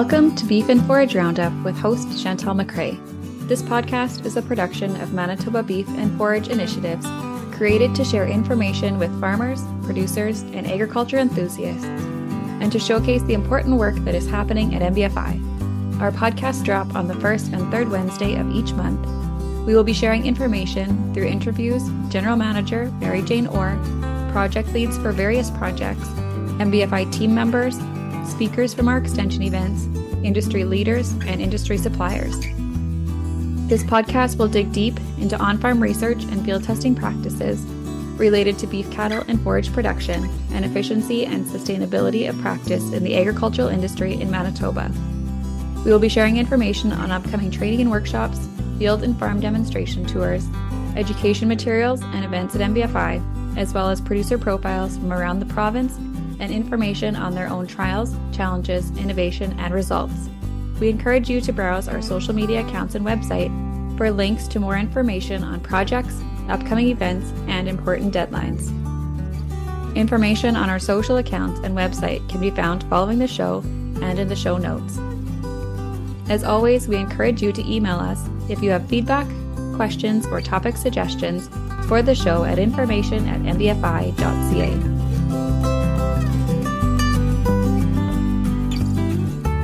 [0.00, 2.98] Welcome to Beef and Forage Roundup with host Chantal McCrae.
[3.46, 7.06] This podcast is a production of Manitoba Beef and Forage Initiatives,
[7.54, 13.76] created to share information with farmers, producers, and agriculture enthusiasts, and to showcase the important
[13.76, 16.00] work that is happening at MBFI.
[16.00, 19.06] Our podcasts drop on the first and third Wednesday of each month.
[19.66, 23.78] We will be sharing information through interviews, General Manager Mary Jane Orr,
[24.32, 26.08] project leads for various projects,
[26.56, 27.78] MBFI team members,
[28.30, 29.84] speakers from our extension events,
[30.24, 32.38] industry leaders, and industry suppliers.
[33.68, 37.60] This podcast will dig deep into on farm research and field testing practices
[38.16, 43.16] related to beef cattle and forage production and efficiency and sustainability of practice in the
[43.16, 44.92] agricultural industry in Manitoba.
[45.84, 50.46] We will be sharing information on upcoming training and workshops, field and farm demonstration tours,
[50.96, 55.96] education materials, and events at MBFI, as well as producer profiles from around the province
[56.40, 60.28] and information on their own trials, challenges, innovation, and results.
[60.80, 63.50] We encourage you to browse our social media accounts and website
[63.96, 66.18] for links to more information on projects,
[66.48, 68.74] upcoming events, and important deadlines.
[69.94, 73.58] Information on our social accounts and website can be found following the show
[74.00, 74.98] and in the show notes.
[76.30, 79.26] As always, we encourage you to email us if you have feedback,
[79.74, 81.50] questions, or topic suggestions
[81.86, 84.99] for the show at information at mbfi.ca.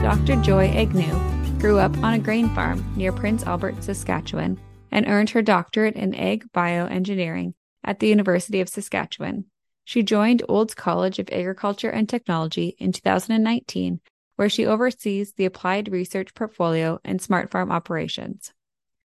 [0.06, 0.36] Dr.
[0.36, 1.18] Joy Agnew
[1.58, 4.56] grew up on a grain farm near Prince Albert, Saskatchewan,
[4.92, 9.46] and earned her doctorate in ag bioengineering at the University of Saskatchewan.
[9.82, 13.98] She joined Olds College of Agriculture and Technology in 2019,
[14.36, 18.52] where she oversees the applied research portfolio and smart farm operations.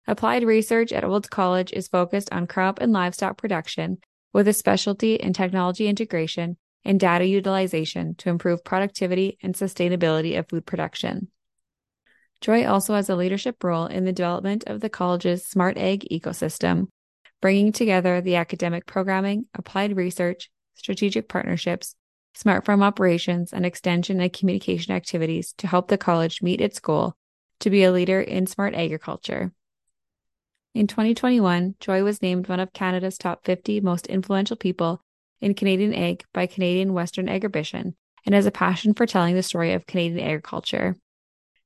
[0.07, 3.99] Applied research at Olds College is focused on crop and livestock production
[4.33, 10.49] with a specialty in technology integration and data utilization to improve productivity and sustainability of
[10.49, 11.29] food production.
[12.41, 16.87] Joy also has a leadership role in the development of the college's smart ag ecosystem,
[17.43, 21.97] bringing together the academic programming, applied research, strategic partnerships,
[22.35, 27.17] smart farm operations, and extension and communication activities to help the college meet its goal
[27.59, 29.51] to be a leader in smart agriculture.
[30.73, 35.01] In 2021, Joy was named one of Canada's top 50 most influential people
[35.41, 39.73] in Canadian ag by Canadian Western Agribition and has a passion for telling the story
[39.73, 40.97] of Canadian agriculture.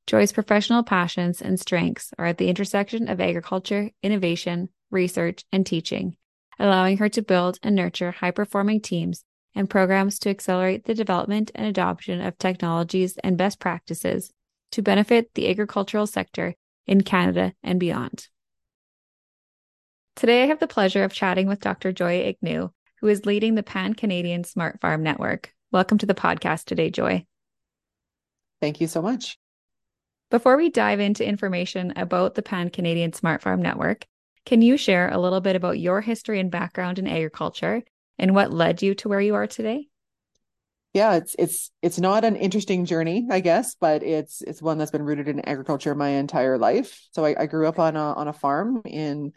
[0.06, 6.16] Joy's professional passions and strengths are at the intersection of agriculture, innovation, research, and teaching,
[6.58, 11.50] allowing her to build and nurture high performing teams and programs to accelerate the development
[11.54, 14.32] and adoption of technologies and best practices
[14.72, 16.54] to benefit the agricultural sector
[16.86, 18.28] in Canada and beyond.
[20.16, 21.92] Today, I have the pleasure of chatting with Dr.
[21.92, 22.70] Joy Agnew,
[23.00, 25.54] who is leading the Pan Canadian Smart Farm Network.
[25.72, 27.24] Welcome to the podcast today, Joy.
[28.60, 29.38] Thank you so much.
[30.30, 34.06] Before we dive into information about the Pan Canadian Smart Farm Network,
[34.44, 37.82] can you share a little bit about your history and background in agriculture
[38.18, 39.88] and what led you to where you are today?
[40.92, 44.90] Yeah, it's it's it's not an interesting journey, I guess, but it's it's one that's
[44.90, 47.00] been rooted in agriculture my entire life.
[47.12, 49.32] So I, I grew up on a on a farm in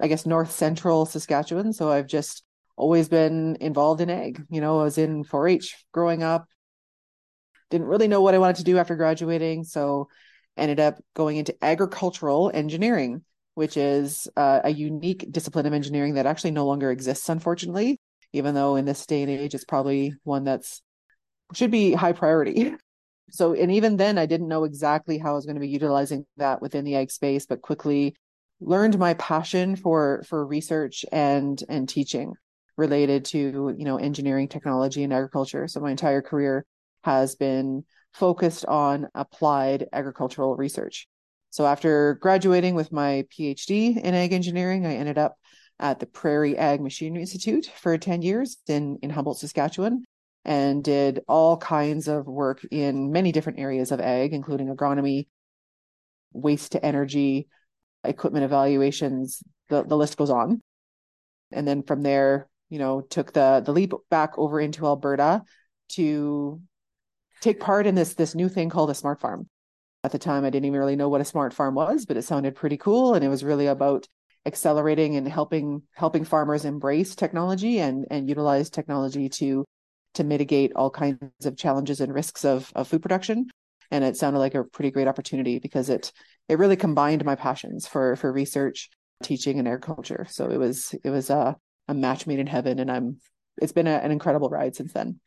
[0.00, 1.72] I guess north central Saskatchewan.
[1.72, 2.42] So I've just
[2.78, 4.42] always been involved in ag.
[4.50, 6.46] You know, I was in 4 H growing up,
[7.70, 9.64] didn't really know what I wanted to do after graduating.
[9.64, 10.08] So
[10.56, 13.24] ended up going into agricultural engineering,
[13.54, 18.00] which is uh, a unique discipline of engineering that actually no longer exists, unfortunately,
[18.32, 20.82] even though in this day and age, it's probably one that's
[21.54, 22.74] should be high priority.
[23.30, 26.24] So, and even then, I didn't know exactly how I was going to be utilizing
[26.38, 28.16] that within the ag space, but quickly
[28.58, 32.32] learned my passion for for research and and teaching
[32.78, 35.68] related to you know engineering technology and agriculture.
[35.68, 36.64] So my entire career
[37.04, 37.84] has been
[38.14, 41.06] focused on applied agricultural research.
[41.50, 45.36] So after graduating with my phd in ag engineering i ended up
[45.80, 50.04] at the prairie ag machinery institute for 10 years in in humboldt saskatchewan
[50.44, 55.26] and did all kinds of work in many different areas of ag including agronomy
[56.34, 57.48] waste to energy
[58.04, 60.62] equipment evaluations the, the list goes on.
[61.52, 65.42] And then from there you know, took the the leap back over into Alberta
[65.90, 66.60] to
[67.40, 69.48] take part in this this new thing called a smart farm.
[70.04, 72.22] At the time, I didn't even really know what a smart farm was, but it
[72.22, 74.06] sounded pretty cool, and it was really about
[74.46, 79.64] accelerating and helping helping farmers embrace technology and and utilize technology to
[80.14, 83.46] to mitigate all kinds of challenges and risks of of food production.
[83.90, 86.12] And it sounded like a pretty great opportunity because it
[86.48, 88.90] it really combined my passions for for research,
[89.22, 90.26] teaching, and agriculture.
[90.30, 91.56] So it was it was a
[91.88, 93.18] a match made in heaven and i'm
[93.60, 95.18] it's been a, an incredible ride since then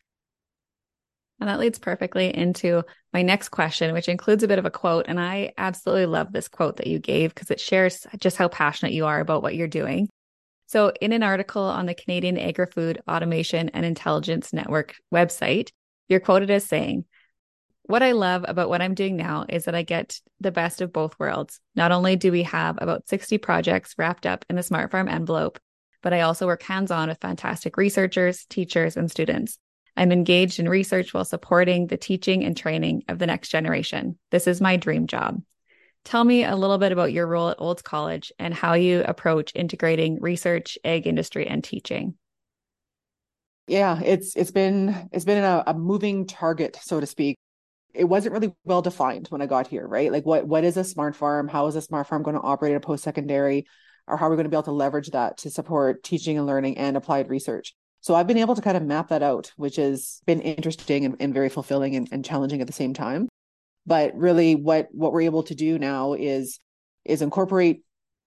[1.41, 5.07] And that leads perfectly into my next question, which includes a bit of a quote.
[5.07, 8.93] And I absolutely love this quote that you gave because it shares just how passionate
[8.93, 10.07] you are about what you're doing.
[10.67, 15.71] So, in an article on the Canadian Agri Food Automation and Intelligence Network website,
[16.07, 17.05] you're quoted as saying,
[17.85, 20.93] What I love about what I'm doing now is that I get the best of
[20.93, 21.59] both worlds.
[21.75, 25.59] Not only do we have about 60 projects wrapped up in the Smart Farm envelope,
[26.01, 29.57] but I also work hands on with fantastic researchers, teachers, and students.
[29.95, 34.17] I'm engaged in research while supporting the teaching and training of the next generation.
[34.31, 35.41] This is my dream job.
[36.03, 39.51] Tell me a little bit about your role at Olds College and how you approach
[39.53, 42.15] integrating research, ag industry, and teaching.
[43.67, 47.37] Yeah, it's it's been it's been a, a moving target, so to speak.
[47.93, 50.11] It wasn't really well defined when I got here, right?
[50.11, 51.47] Like what what is a smart farm?
[51.47, 53.67] How is a smart farm going to operate at post secondary?
[54.11, 56.45] Or how we're we going to be able to leverage that to support teaching and
[56.45, 57.73] learning and applied research?
[58.01, 61.15] So I've been able to kind of map that out, which has been interesting and,
[61.19, 63.29] and very fulfilling and, and challenging at the same time
[63.85, 66.59] but really what what we're able to do now is
[67.05, 67.83] is incorporate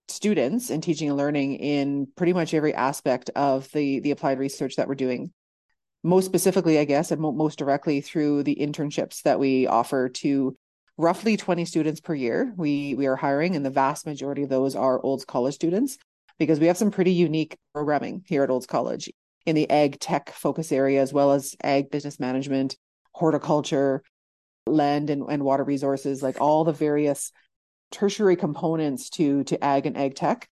[0.09, 4.77] students in teaching and learning in pretty much every aspect of the the applied research
[4.77, 5.33] that we're doing
[6.03, 10.57] most specifically i guess and mo- most directly through the internships that we offer to
[10.97, 14.77] roughly 20 students per year we we are hiring and the vast majority of those
[14.77, 15.99] are olds college students
[16.39, 19.11] because we have some pretty unique programming here at olds college
[19.45, 22.77] in the ag tech focus area as well as ag business management
[23.13, 24.03] horticulture
[24.67, 27.33] land and, and water resources, like all the various
[27.91, 30.49] tertiary components to to ag and ag tech.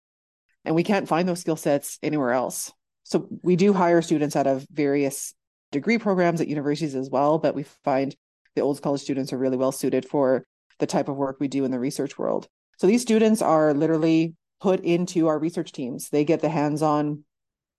[0.63, 2.71] And we can't find those skill sets anywhere else.
[3.03, 5.33] So we do hire students out of various
[5.71, 8.15] degree programs at universities as well, but we find
[8.55, 10.43] the Olds College students are really well suited for
[10.79, 12.47] the type of work we do in the research world.
[12.77, 16.09] So these students are literally put into our research teams.
[16.09, 17.23] They get the hands-on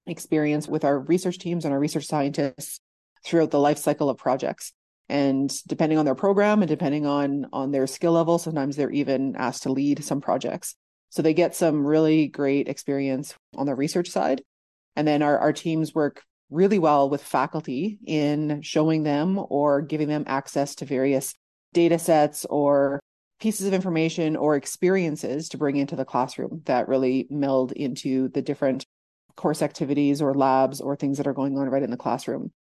[0.06, 2.80] experience with our research teams and our research scientists
[3.24, 4.72] throughout the life cycle of projects
[5.08, 9.36] and depending on their program and depending on on their skill level sometimes they're even
[9.36, 10.74] asked to lead some projects
[11.10, 14.42] so they get some really great experience on the research side
[14.96, 16.22] and then our, our teams work
[16.52, 21.34] really well with faculty in showing them or giving them access to various
[21.72, 23.00] data sets or
[23.40, 28.42] pieces of information or experiences to bring into the classroom that really meld into the
[28.42, 28.84] different
[29.34, 32.52] course activities or labs or things that are going on right in the classroom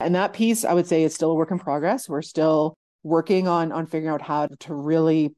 [0.00, 2.08] and that piece, I would say, is still a work in progress.
[2.08, 5.34] We're still working on on figuring out how to really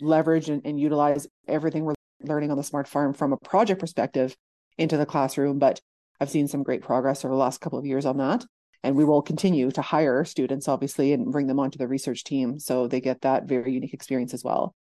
[0.00, 4.34] leverage and, and utilize everything we're learning on the smart farm from a project perspective
[4.78, 5.58] into the classroom.
[5.58, 5.80] But
[6.20, 8.44] I've seen some great progress over the last couple of years on that.
[8.82, 12.58] And we will continue to hire students, obviously, and bring them onto the research team
[12.58, 14.74] so they get that very unique experience as well.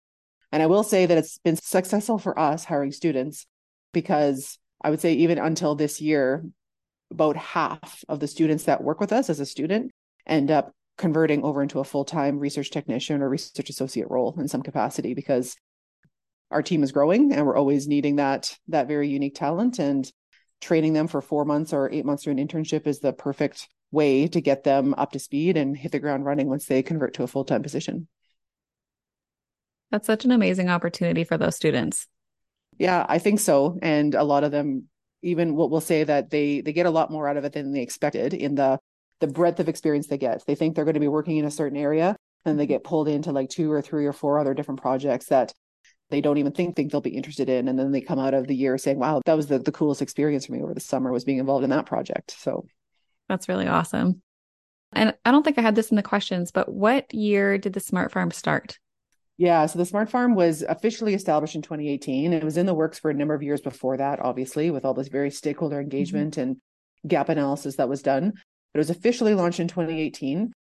[0.52, 3.48] And I will say that it's been successful for us hiring students
[3.94, 6.46] because I would say even until this year,
[7.12, 9.92] about half of the students that work with us as a student
[10.26, 14.62] end up converting over into a full-time research technician or research associate role in some
[14.62, 15.56] capacity because
[16.52, 20.12] our team is growing and we're always needing that that very unique talent and
[20.62, 24.28] training them for 4 months or 8 months through an internship is the perfect way
[24.28, 27.24] to get them up to speed and hit the ground running once they convert to
[27.24, 28.08] a full-time position.
[29.92, 32.08] That's such an amazing opportunity for those students.
[32.78, 34.90] Yeah, I think so and a lot of them
[35.22, 37.72] even what we'll say that they they get a lot more out of it than
[37.72, 38.78] they expected in the
[39.22, 40.44] the breadth of experience they get.
[40.46, 42.74] They think they're going to be working in a certain area and they mm-hmm.
[42.74, 45.54] get pulled into like two or three or four other different projects that
[46.10, 48.48] they don't even think think they'll be interested in and then they come out of
[48.48, 51.12] the year saying wow that was the, the coolest experience for me over the summer
[51.12, 52.66] was being involved in that project so
[53.28, 54.22] that's really awesome
[54.94, 57.80] and i don't think i had this in the questions but what year did the
[57.80, 58.78] smart farm start
[59.38, 62.32] yeah, so the Smart Farm was officially established in 2018.
[62.32, 64.94] It was in the works for a number of years before that, obviously, with all
[64.94, 65.84] this very stakeholder mm-hmm.
[65.84, 66.42] engagement mm-hmm.
[66.42, 66.58] and
[67.06, 68.32] gap analysis that was done.
[68.32, 70.54] But it was officially launched in 2018.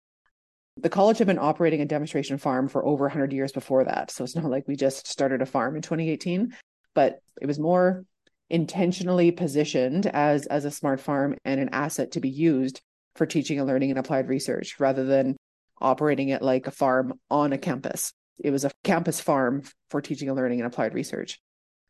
[0.78, 4.12] The college had been operating a demonstration farm for over 100 years before that.
[4.12, 6.56] So it's not like we just started a farm in 2018,
[6.94, 8.06] but it was more
[8.50, 12.82] intentionally positioned as, as a smart farm and an asset to be used
[13.16, 15.38] for teaching and learning and applied research rather than
[15.80, 18.12] operating it like a farm on a campus.
[18.44, 21.40] It was a campus farm for teaching and learning and applied research.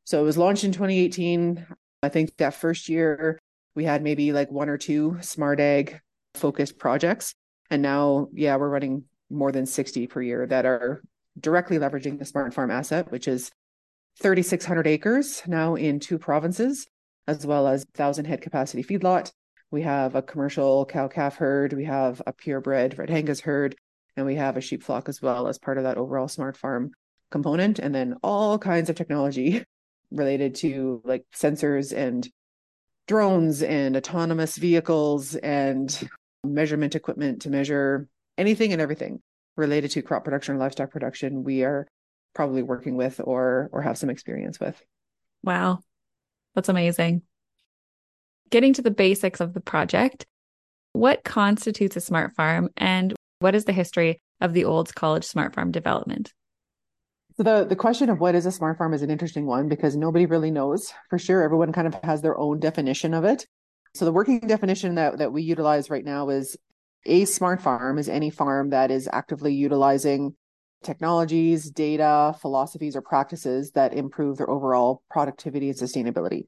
[0.05, 1.65] So it was launched in 2018.
[2.01, 3.39] I think that first year
[3.75, 5.99] we had maybe like one or two smart ag
[6.35, 7.33] focused projects.
[7.69, 11.01] And now, yeah, we're running more than 60 per year that are
[11.39, 13.51] directly leveraging the smart farm asset, which is
[14.21, 16.87] 3,600 acres now in two provinces,
[17.27, 19.31] as well as 1,000 head capacity feedlot.
[19.71, 21.73] We have a commercial cow calf herd.
[21.73, 23.75] We have a purebred red Angus herd
[24.15, 26.91] and we have a sheep flock as well as part of that overall smart farm
[27.31, 29.63] component and then all kinds of technology
[30.11, 32.29] related to like sensors and
[33.07, 36.07] drones and autonomous vehicles and
[36.43, 38.07] measurement equipment to measure
[38.37, 39.21] anything and everything
[39.55, 41.87] related to crop production or livestock production, we are
[42.33, 44.81] probably working with or or have some experience with.
[45.43, 45.79] Wow.
[46.55, 47.21] That's amazing.
[48.49, 50.25] Getting to the basics of the project,
[50.93, 55.55] what constitutes a smart farm and what is the history of the Olds college smart
[55.55, 56.31] farm development?
[57.35, 59.95] So the, the question of what is a smart farm is an interesting one because
[59.95, 61.41] nobody really knows for sure.
[61.41, 63.47] Everyone kind of has their own definition of it.
[63.93, 66.57] So the working definition that, that we utilize right now is
[67.05, 70.35] a smart farm is any farm that is actively utilizing
[70.83, 76.47] technologies, data, philosophies, or practices that improve their overall productivity and sustainability.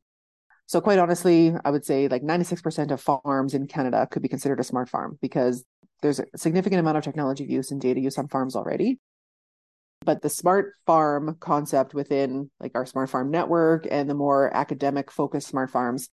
[0.66, 4.60] So, quite honestly, I would say like 96% of farms in Canada could be considered
[4.60, 5.64] a smart farm because
[6.02, 9.00] there's a significant amount of technology use and data use on farms already.
[10.04, 15.12] But the smart farm concept within like our smart farm network and the more academic
[15.12, 16.10] focused smart farms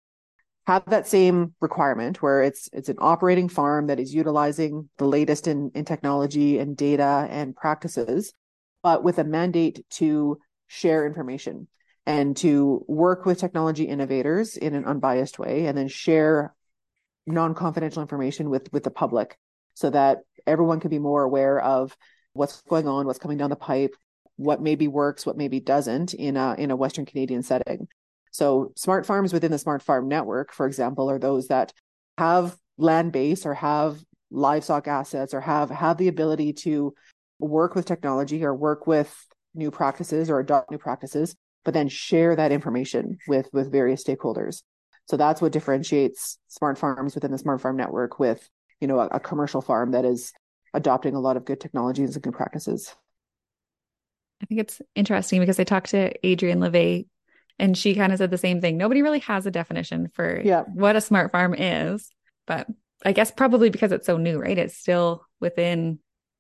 [0.69, 5.47] have that same requirement where it's it's an operating farm that is utilizing the latest
[5.47, 8.35] in, in technology and data and practices,
[8.83, 11.69] but with a mandate to share information
[12.05, 16.55] and to work with technology innovators in an unbiased way and then share
[17.27, 19.39] non-confidential information with with the public
[19.73, 21.97] so that everyone can be more aware of
[22.35, 23.95] what's going on, what's coming down the pipe,
[24.37, 27.89] what maybe works, what maybe doesn't in a in a Western Canadian setting.
[28.39, 31.73] So, smart farms within the Smart Farm Network, for example, are those that
[32.19, 33.99] have land base or have
[34.31, 36.95] livestock assets or have have the ability to
[37.41, 39.13] work with technology or work with
[39.57, 44.63] new practices or adopt new practices, but then share that information with with various stakeholders.
[45.07, 48.49] So that's what differentiates smart farms within the Smart Farm Network with,
[48.81, 50.33] you know, a, a commercial farm that is
[50.73, 52.95] adopting a lot of good technologies and good practices.
[54.41, 57.07] I think it's interesting because I talked to adrian Levay
[57.59, 58.77] and she kind of said the same thing.
[58.77, 60.63] Nobody really has a definition for yeah.
[60.63, 62.09] what a smart farm is,
[62.47, 62.67] but
[63.05, 64.59] I guess probably because it's so new, right?
[64.59, 65.99] It's still within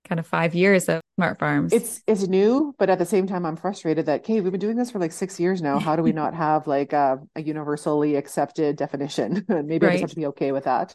[0.08, 1.72] kind of five years of smart farms.
[1.72, 4.76] It's it's new, but at the same time, I'm frustrated that okay, we've been doing
[4.76, 5.78] this for like six years now.
[5.78, 9.44] How do we not have like a, a universally accepted definition?
[9.48, 9.92] Maybe right.
[9.92, 10.94] I just have to be okay with that.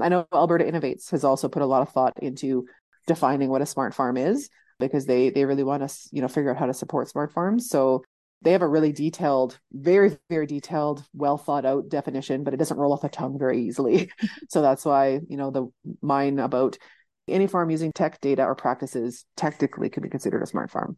[0.00, 2.66] I know Alberta Innovates has also put a lot of thought into
[3.06, 6.50] defining what a smart farm is because they they really want us, you know, figure
[6.50, 7.68] out how to support smart farms.
[7.68, 8.04] So
[8.42, 12.76] they have a really detailed, very, very detailed, well thought out definition, but it doesn't
[12.76, 14.10] roll off the tongue very easily.
[14.48, 15.66] so that's why, you know, the
[16.00, 16.78] mine about
[17.26, 20.96] any farm using tech data or practices technically could be considered a smart farm.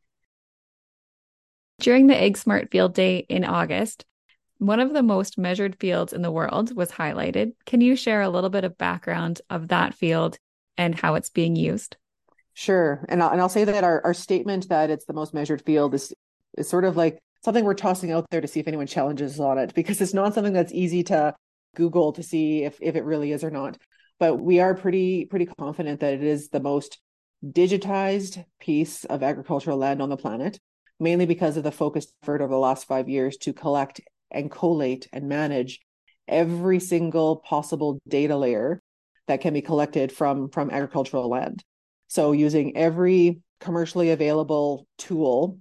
[1.80, 4.04] During the Ag Smart Field Day in August,
[4.59, 7.52] one of the most measured fields in the world was highlighted.
[7.64, 10.38] Can you share a little bit of background of that field
[10.76, 11.97] and how it's being used?
[12.52, 13.02] Sure.
[13.09, 15.94] And I'll, and I'll say that our, our statement that it's the most measured field
[15.94, 16.12] is,
[16.59, 19.59] is sort of like something we're tossing out there to see if anyone challenges on
[19.59, 21.35] it because it's not something that's easy to
[21.75, 23.78] Google to see if, if it really is or not.
[24.18, 26.99] But we are pretty pretty confident that it is the most
[27.44, 30.61] digitized piece of agricultural land on the planet,
[30.99, 35.09] mainly because of the focused effort over the last five years to collect and collate
[35.12, 35.80] and manage
[36.28, 38.82] every single possible data layer
[39.26, 41.64] that can be collected from from agricultural land.
[42.09, 45.59] So using every commercially available tool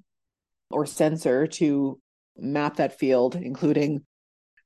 [0.71, 1.99] or sensor to
[2.37, 4.03] map that field, including,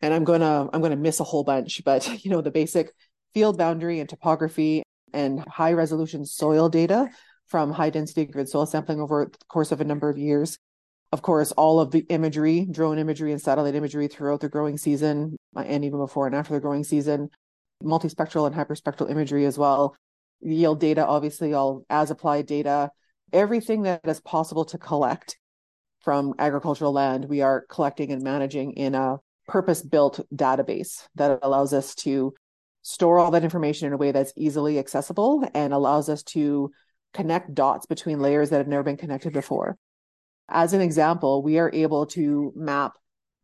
[0.01, 2.91] and I'm gonna I'm gonna miss a whole bunch, but you know the basic
[3.33, 4.83] field boundary and topography
[5.13, 7.09] and high resolution soil data
[7.47, 10.57] from high density grid soil sampling over the course of a number of years.
[11.11, 15.37] Of course, all of the imagery, drone imagery and satellite imagery throughout the growing season
[15.55, 17.29] uh, and even before and after the growing season,
[17.83, 19.95] multispectral and hyperspectral imagery as well.
[20.41, 22.89] Yield data, obviously, all as applied data,
[23.31, 25.37] everything that is possible to collect
[26.03, 29.17] from agricultural land, we are collecting and managing in a
[29.47, 32.33] purpose built database that allows us to
[32.81, 36.69] store all that information in a way that's easily accessible and allows us to
[37.13, 39.77] connect dots between layers that have never been connected before.
[40.49, 42.93] As an example, we are able to map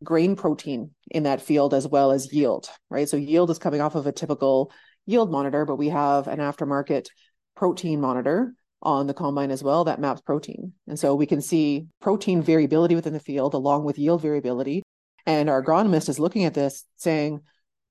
[0.04, 3.08] grain protein in that field as well as yield, right?
[3.08, 4.72] So yield is coming off of a typical
[5.06, 7.08] yield monitor, but we have an aftermarket
[7.56, 10.74] protein monitor on the combine as well that maps protein.
[10.88, 14.84] And so we can see protein variability within the field along with yield variability.
[15.26, 17.42] And our agronomist is looking at this saying,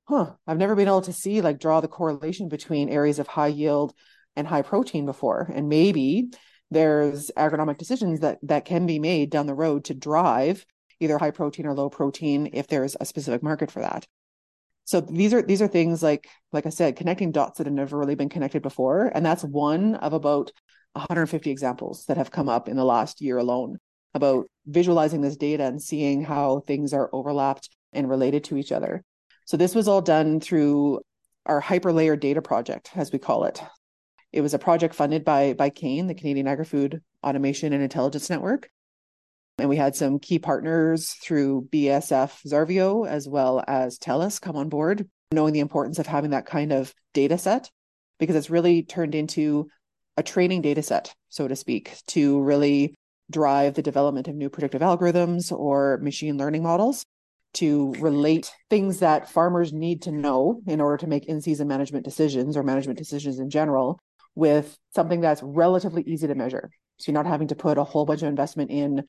[0.05, 3.49] huh, I've never been able to see like draw the correlation between areas of high
[3.49, 3.93] yield
[4.35, 5.51] and high protein before.
[5.55, 6.31] And maybe
[6.71, 10.65] there's agronomic decisions that that can be made down the road to drive
[11.01, 14.07] either high protein or low protein if there's a specific market for that.
[14.85, 17.99] So these are these are things like like I said, connecting dots that have never
[17.99, 20.51] really been connected before, and that's one of about
[20.99, 23.79] 150 examples that have come up in the last year alone
[24.15, 29.03] about visualizing this data and seeing how things are overlapped and related to each other.
[29.47, 31.01] So this was all done through
[31.47, 33.63] our hyperlayer data project, as we call it.
[34.33, 38.69] It was a project funded by by CAAIN, the Canadian Agri-Food Automation and Intelligence Network.
[39.59, 44.69] And we had some key partners through BASF Xarvio as well as TELUS come on
[44.69, 47.71] board, knowing the importance of having that kind of data set
[48.19, 49.69] because it's really turned into
[50.19, 52.93] a training data set, so to speak, to really
[53.31, 57.05] drive the development of new predictive algorithms or machine learning models
[57.55, 62.05] to relate things that farmers need to know in order to make in season management
[62.05, 63.99] decisions or management decisions in general
[64.35, 66.69] with something that's relatively easy to measure.
[66.99, 69.05] So you're not having to put a whole bunch of investment in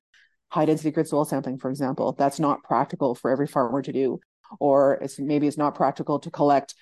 [0.50, 2.16] high density grid soil sampling, for example.
[2.18, 4.20] That's not practical for every farmer to do.
[4.60, 6.76] Or it's maybe it's not practical to collect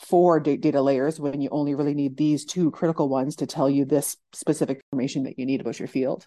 [0.00, 3.84] four data layers when you only really need these two critical ones to tell you
[3.84, 6.26] this specific information that you need about your field.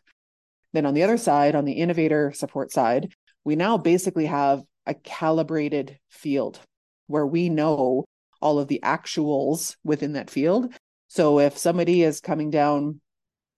[0.73, 3.13] Then on the other side, on the innovator support side,
[3.43, 6.59] we now basically have a calibrated field
[7.07, 8.05] where we know
[8.41, 10.73] all of the actuals within that field.
[11.07, 13.01] So if somebody is coming down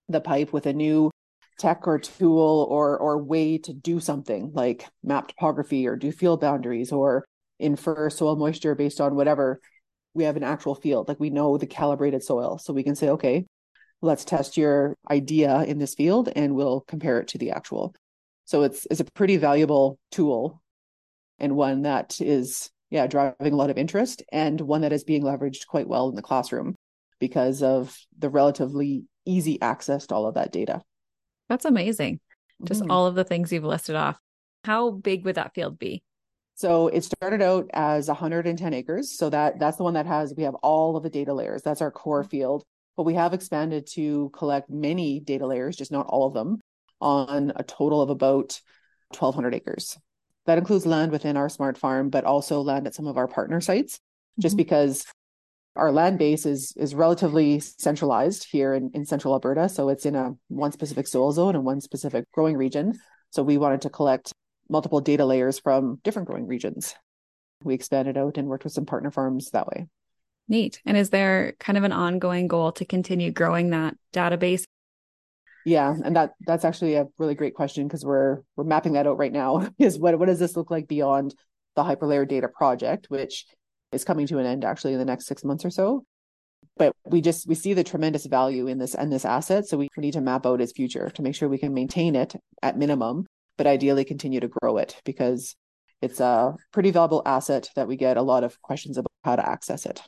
[0.08, 1.10] the pipe with a new
[1.58, 6.40] tech or tool or or way to do something like map topography or do field
[6.40, 7.24] boundaries or
[7.58, 9.60] infer soil moisture based on whatever
[10.16, 12.58] we have an actual field like we know the calibrated soil.
[12.58, 13.46] So we can say okay
[14.02, 17.94] let's test your idea in this field and we'll compare it to the actual.
[18.44, 20.62] So it's it's a pretty valuable tool
[21.38, 25.22] and one that is yeah driving a lot of interest and one that is being
[25.22, 26.74] leveraged quite well in the classroom
[27.18, 30.82] because of the relatively easy access to all of that data.
[31.48, 32.20] That's amazing.
[32.64, 32.90] Just mm.
[32.90, 34.18] all of the things you've listed off.
[34.64, 36.02] How big would that field be
[36.56, 40.42] so it started out as 110 acres so that that's the one that has we
[40.42, 42.30] have all of the data layers that's our core mm.
[42.30, 42.64] field
[42.96, 46.58] but we have expanded to collect many data layers just not all of them
[47.00, 48.60] on a total of about
[49.12, 49.96] 1200 acres
[50.46, 53.60] that includes land within our smart farm, but also land at some of our partner
[53.60, 54.00] sites,
[54.40, 54.58] just mm-hmm.
[54.58, 55.04] because
[55.74, 59.68] our land base is is relatively centralized here in, in central Alberta.
[59.68, 62.98] So it's in a one specific soil zone and one specific growing region.
[63.30, 64.32] So we wanted to collect
[64.68, 66.94] multiple data layers from different growing regions.
[67.64, 69.86] We expanded out and worked with some partner farms that way.
[70.48, 70.80] Neat.
[70.84, 74.64] And is there kind of an ongoing goal to continue growing that database
[75.66, 79.18] yeah, and that that's actually a really great question because we're we're mapping that out
[79.18, 79.68] right now.
[79.80, 81.34] Is what what does this look like beyond
[81.74, 83.46] the hyperlayer data project, which
[83.90, 86.04] is coming to an end actually in the next six months or so.
[86.76, 89.88] But we just we see the tremendous value in this and this asset, so we
[89.96, 93.26] need to map out its future to make sure we can maintain it at minimum,
[93.56, 95.56] but ideally continue to grow it because
[96.02, 99.48] it's a pretty valuable asset that we get a lot of questions about how to
[99.48, 100.02] access it.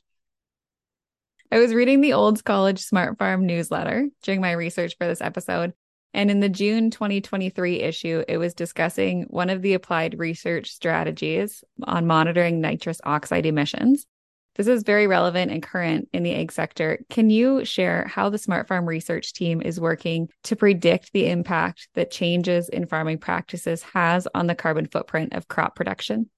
[1.50, 5.72] I was reading the Olds College Smart Farm newsletter during my research for this episode.
[6.12, 11.64] And in the June 2023 issue, it was discussing one of the applied research strategies
[11.84, 14.06] on monitoring nitrous oxide emissions.
[14.58, 16.98] This is very relevant and current in the ag sector.
[17.08, 21.88] Can you share how the Smart Farm research team is working to predict the impact
[21.94, 26.28] that changes in farming practices has on the carbon footprint of crop production?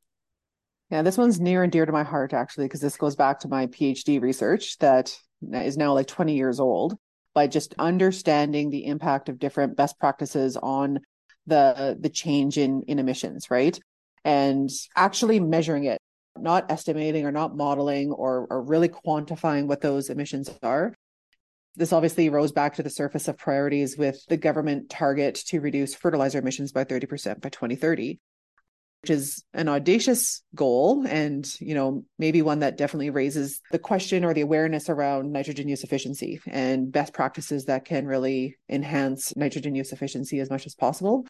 [0.91, 3.49] Yeah, this one's near and dear to my heart, actually, because this goes back to
[3.49, 5.17] my PhD research that
[5.55, 6.99] is now like 20 years old.
[7.33, 10.99] By just understanding the impact of different best practices on
[11.47, 13.79] the the change in in emissions, right?
[14.25, 15.99] And actually measuring it,
[16.43, 20.95] not estimating or not modeling or or really quantifying what those emissions are.
[21.77, 25.95] This obviously rose back to the surface of priorities with the government target to reduce
[25.95, 28.19] fertilizer emissions by 30% by 2030
[29.03, 34.25] which is an audacious goal and you know maybe one that definitely raises the question
[34.25, 39.75] or the awareness around nitrogen use efficiency and best practices that can really enhance nitrogen
[39.75, 41.27] use efficiency as much as possible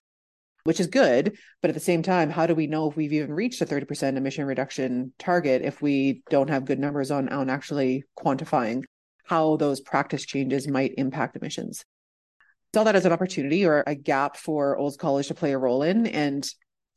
[0.64, 3.32] which is good but at the same time how do we know if we've even
[3.32, 8.04] reached a 30% emission reduction target if we don't have good numbers on on actually
[8.18, 8.82] quantifying
[9.30, 11.84] how those practice changes might impact emissions?
[12.74, 15.84] Saw that as an opportunity or a gap for Olds College to play a role
[15.84, 16.46] in and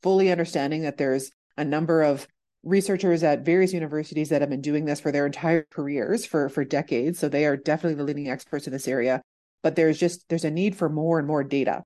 [0.02, 2.28] fully understanding that there's a number of
[2.64, 6.64] researchers at various universities that have been doing this for their entire careers for for
[6.64, 9.22] decades so they are definitely the leading experts in this area
[9.64, 11.84] but there's just there's a need for more and more data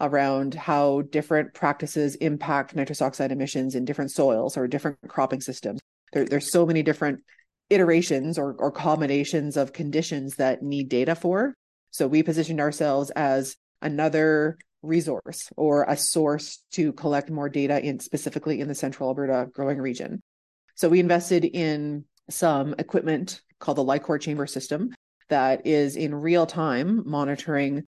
[0.00, 5.80] around how different practices impact nitrous oxide emissions in different soils or different cropping systems
[6.12, 7.20] there, there's so many different
[7.70, 11.54] iterations or, or combinations of conditions that need data for
[11.90, 18.00] so we positioned ourselves as another resource or a source to collect more data in
[18.00, 20.22] specifically in the central Alberta growing region.
[20.74, 24.90] So we invested in some equipment called the LI-COR chamber system
[25.28, 27.84] that is in real time monitoring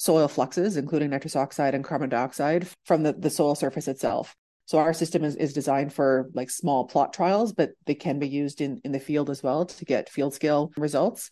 [0.00, 4.34] soil fluxes, including nitrous oxide and carbon dioxide from the, the soil surface itself.
[4.64, 8.26] So our system is, is designed for like small plot trials, but they can be
[8.26, 11.28] used in, in the field as well to get field scale results.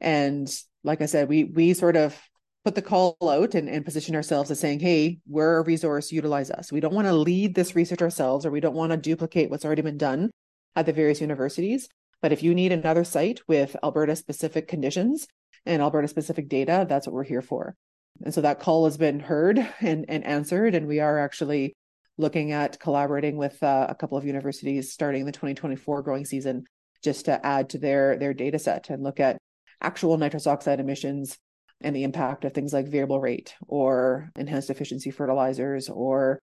[0.00, 0.50] And
[0.82, 2.18] like I said, we we sort of
[2.64, 6.50] put the call out and, and position ourselves as saying, hey, we're a resource, utilize
[6.50, 6.72] us.
[6.72, 9.66] We don't want to lead this research ourselves or we don't want to duplicate what's
[9.66, 10.30] already been done
[10.74, 11.86] at the various universities.
[12.22, 15.26] But if you need another site with Alberta specific conditions
[15.66, 17.76] and Alberta specific data, that's what we're here for.
[18.24, 20.74] And so that call has been heard and, and answered.
[20.74, 21.74] And we are actually
[22.18, 26.64] looking at collaborating with uh, a couple of universities starting the 2024 growing season
[27.04, 29.36] just to add to their their data set and look at
[29.80, 31.36] actual nitrous oxide emissions
[31.82, 36.40] and the impact of things like variable rate or enhanced efficiency fertilizers or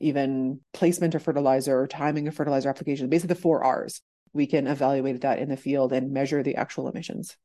[0.00, 4.00] even placement of fertilizer or timing of fertilizer application, basically the four R's.
[4.32, 7.36] We can evaluate that in the field and measure the actual emissions.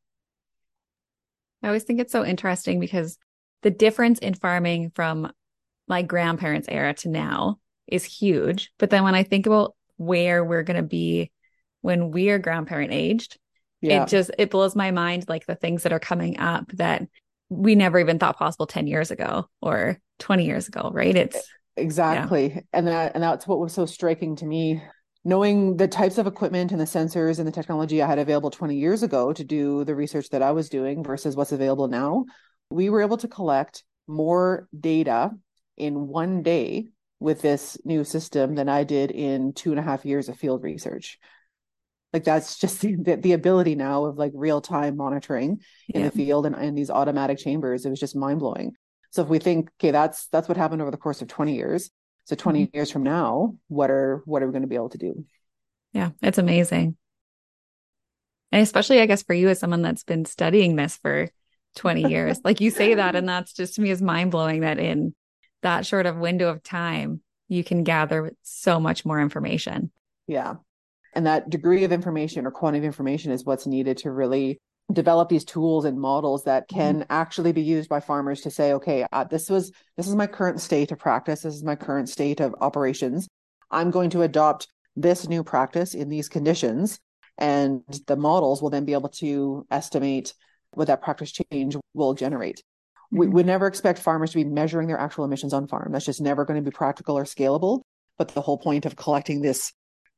[1.62, 3.18] I always think it's so interesting because
[3.66, 5.32] the difference in farming from
[5.88, 8.70] my grandparents' era to now is huge.
[8.78, 11.32] But then when I think about where we're going to be
[11.82, 13.40] when we are grandparent aged,
[13.82, 14.04] yeah.
[14.04, 17.08] it just it blows my mind like the things that are coming up that
[17.50, 21.16] we never even thought possible 10 years ago or 20 years ago, right?
[21.16, 22.54] It's exactly.
[22.54, 22.62] Yeah.
[22.72, 24.80] And that and that's what was so striking to me
[25.28, 28.76] knowing the types of equipment and the sensors and the technology I had available 20
[28.76, 32.26] years ago to do the research that I was doing versus what's available now,
[32.70, 35.32] we were able to collect more data
[35.78, 36.88] in one day
[37.20, 40.64] with this new system than I did in two and a half years of field
[40.64, 41.20] research
[42.16, 46.10] like that's just the, the ability now of like real time monitoring in yeah.
[46.10, 48.72] the field and in these automatic chambers it was just mind blowing
[49.12, 51.92] so if we think okay that's that's what happened over the course of 20 years
[52.24, 52.76] so 20 mm-hmm.
[52.76, 55.26] years from now what are what are we going to be able to do
[55.94, 56.96] yeah it's amazing
[58.52, 61.30] and especially i guess for you as someone that's been studying this for
[61.76, 64.80] 20 years like you say that and that's just to me is mind blowing that
[64.80, 65.14] in
[65.62, 69.92] that short of window of time you can gather so much more information
[70.28, 70.56] yeah
[71.14, 74.60] and that degree of information or quantity of information is what's needed to really
[74.94, 76.80] develop these tools and models that mm-hmm.
[76.80, 77.12] can mm-hmm.
[77.12, 80.62] actually be used by farmers to say okay uh, this was this is my current
[80.62, 83.28] state of practice this is my current state of operations
[83.72, 87.00] i'm going to adopt this new practice in these conditions
[87.38, 90.34] and the models will then be able to estimate
[90.78, 93.20] what that practice change will generate mm-hmm.
[93.20, 96.22] we would never expect farmers to be measuring their actual emissions on farm that's just
[96.22, 97.82] never going to be practical or scalable
[98.18, 99.74] but the whole point of collecting this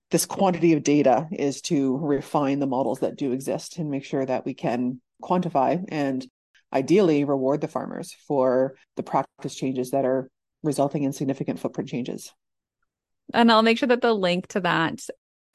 [0.10, 4.26] this quantity of data is to refine the models that do exist and make sure
[4.26, 6.26] that we can quantify and
[6.72, 10.30] ideally reward the farmers for the practice changes that are
[10.64, 12.34] resulting in significant footprint changes.
[13.34, 15.02] And I'll make sure that the link to that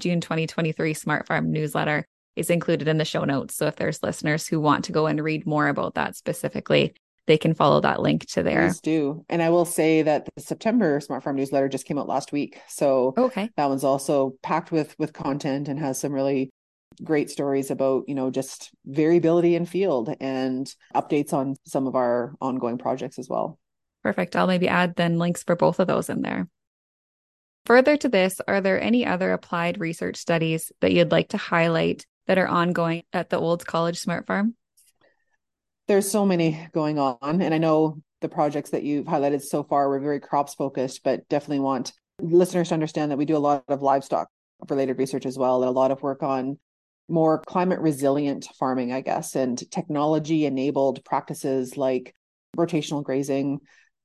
[0.00, 3.54] June 2023 Smart Farm newsletter is included in the show notes.
[3.54, 6.94] So if there's listeners who want to go and read more about that specifically,
[7.26, 8.68] they can follow that link to there.
[8.68, 9.24] Please do.
[9.28, 12.60] And I will say that the September Smart Farm newsletter just came out last week.
[12.68, 13.50] So okay.
[13.56, 16.50] that one's also packed with with content and has some really
[17.02, 22.34] great stories about, you know, just variability in field and updates on some of our
[22.40, 23.58] ongoing projects as well.
[24.02, 24.34] Perfect.
[24.34, 26.48] I'll maybe add then links for both of those in there.
[27.66, 32.04] Further to this, are there any other applied research studies that you'd like to highlight
[32.26, 34.54] that are ongoing at the Olds College Smart Farm?
[35.88, 39.88] there's so many going on and i know the projects that you've highlighted so far
[39.88, 43.64] were very crops focused but definitely want listeners to understand that we do a lot
[43.68, 44.28] of livestock
[44.70, 46.58] related research as well and a lot of work on
[47.08, 52.14] more climate resilient farming i guess and technology enabled practices like
[52.56, 53.58] rotational grazing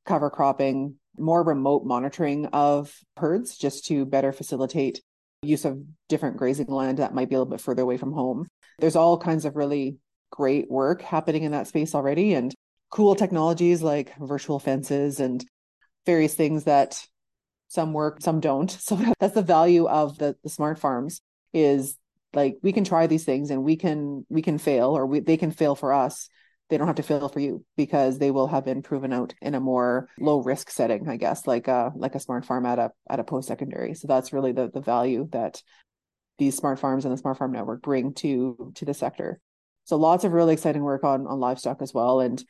[0.06, 5.01] cover cropping more remote monitoring of herds just to better facilitate
[5.41, 8.47] use of different grazing land that might be a little bit further away from home.
[8.80, 9.97] There's all kinds of really
[10.32, 12.54] great work happening in that space already and
[12.89, 15.45] cool technologies like virtual fences and
[16.06, 17.06] various things that
[17.67, 18.71] some work some don't.
[18.82, 21.21] So that's the value of the, the smart farms
[21.54, 21.97] is
[22.34, 25.38] like we can try these things and we can we can fail or we, they
[25.38, 26.30] can fail for us
[26.69, 29.56] they don't have to fail for you because they will have been proven out in
[29.56, 32.91] a more low risk setting i guess like a like a smart farm at a
[33.10, 35.62] at a post secondary so that's really the the value that
[36.38, 39.39] these smart farms and the smart farm network bring to to the sector.
[39.86, 42.43] So lots of really exciting work on on livestock as well, and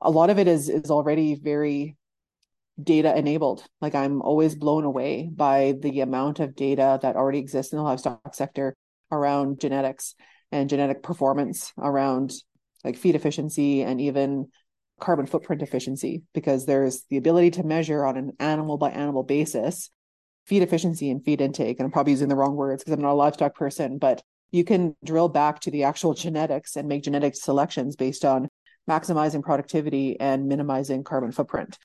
[0.00, 1.96] a lot of it is is already very
[2.82, 3.64] data enabled.
[3.80, 7.84] Like I'm always blown away by the amount of data that already exists in the
[7.84, 8.74] livestock sector
[9.12, 10.14] around genetics
[10.50, 12.32] and genetic performance around
[12.84, 14.48] like feed efficiency and even
[15.00, 19.90] carbon footprint efficiency because there's the ability to measure on an animal by animal basis
[20.46, 23.12] feed efficiency and feed intake and i'm probably using the wrong words because i'm not
[23.12, 24.22] a livestock person but
[24.54, 28.48] you can drill back to the actual genetics and make genetic selections based on
[28.88, 31.76] maximizing productivity and minimizing carbon footprint.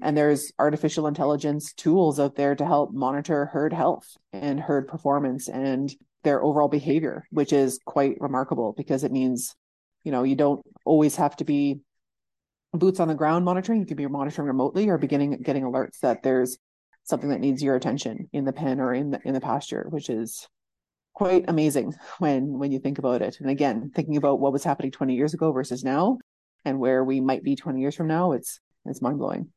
[0.00, 5.48] And there's artificial intelligence tools out there to help monitor herd health and herd performance
[5.48, 9.54] and their overall behavior, which is quite remarkable because it means
[10.06, 11.80] you know, you don't always have to be
[12.72, 13.80] boots on the ground monitoring.
[13.80, 16.56] You could be monitoring remotely or beginning getting alerts that there's
[17.02, 20.08] something that needs your attention in the pen or in the in the pasture, which
[20.08, 20.46] is
[21.12, 23.40] quite amazing when when you think about it.
[23.40, 26.18] And again, thinking about what was happening 20 years ago versus now
[26.64, 29.48] and where we might be 20 years from now, it's it's mind blowing.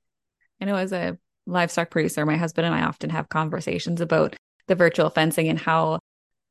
[0.60, 4.36] I know as a livestock producer, my husband and I often have conversations about
[4.66, 6.00] the virtual fencing and how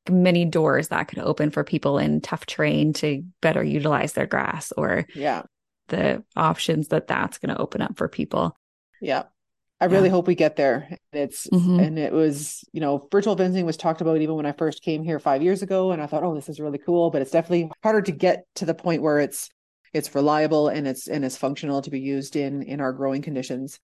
[0.09, 4.73] many doors that could open for people in tough terrain to better utilize their grass
[4.77, 5.43] or yeah.
[5.89, 8.57] the options that that's going to open up for people.
[9.01, 9.25] Yeah.
[9.81, 10.13] I really yeah.
[10.13, 10.99] hope we get there.
[11.13, 11.79] It's mm-hmm.
[11.79, 15.05] and it was you know virtual fencing was talked about even when i first came
[15.05, 17.71] here five years ago and i thought oh this is really cool but it's definitely
[17.83, 19.49] harder to get to the point where it's
[19.93, 23.79] it's reliable and it's and it's functional to be used in in our growing conditions.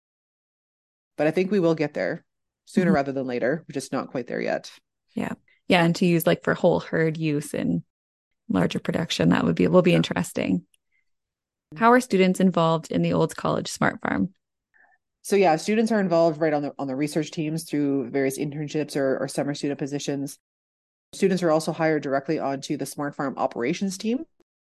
[1.17, 2.25] But i think we will get there
[2.65, 2.95] sooner mm-hmm.
[2.95, 3.63] rather than later.
[3.65, 4.69] We're just not quite there yet.
[5.13, 5.33] Yeah
[5.67, 7.83] yeah and to use like for whole herd use in
[8.49, 9.97] larger production that would be will be yeah.
[9.97, 10.65] interesting
[11.75, 14.33] how are students involved in the Olds College Smart Farm?
[15.23, 18.95] So yeah, students are involved right on the on the research teams through various internships
[18.95, 20.37] or, or summer student positions.
[21.13, 24.25] Students are also hired directly onto the Smart Farm operations team.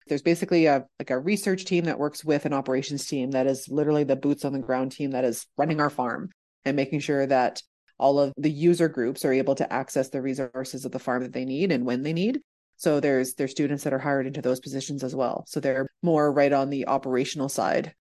[0.07, 3.69] There's basically a like a research team that works with an operations team that is
[3.69, 6.31] literally the boots on the ground team that is running our farm
[6.65, 7.61] and making sure that
[8.01, 11.31] all of the user groups are able to access the resources of the farm that
[11.31, 12.41] they need and when they need.
[12.75, 15.45] So there's there's students that are hired into those positions as well.
[15.47, 17.93] So they're more right on the operational side.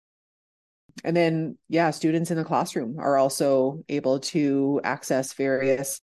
[1.04, 6.00] And then yeah, students in the classroom are also able to access various,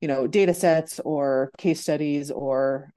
[0.00, 2.90] you know, data sets or case studies or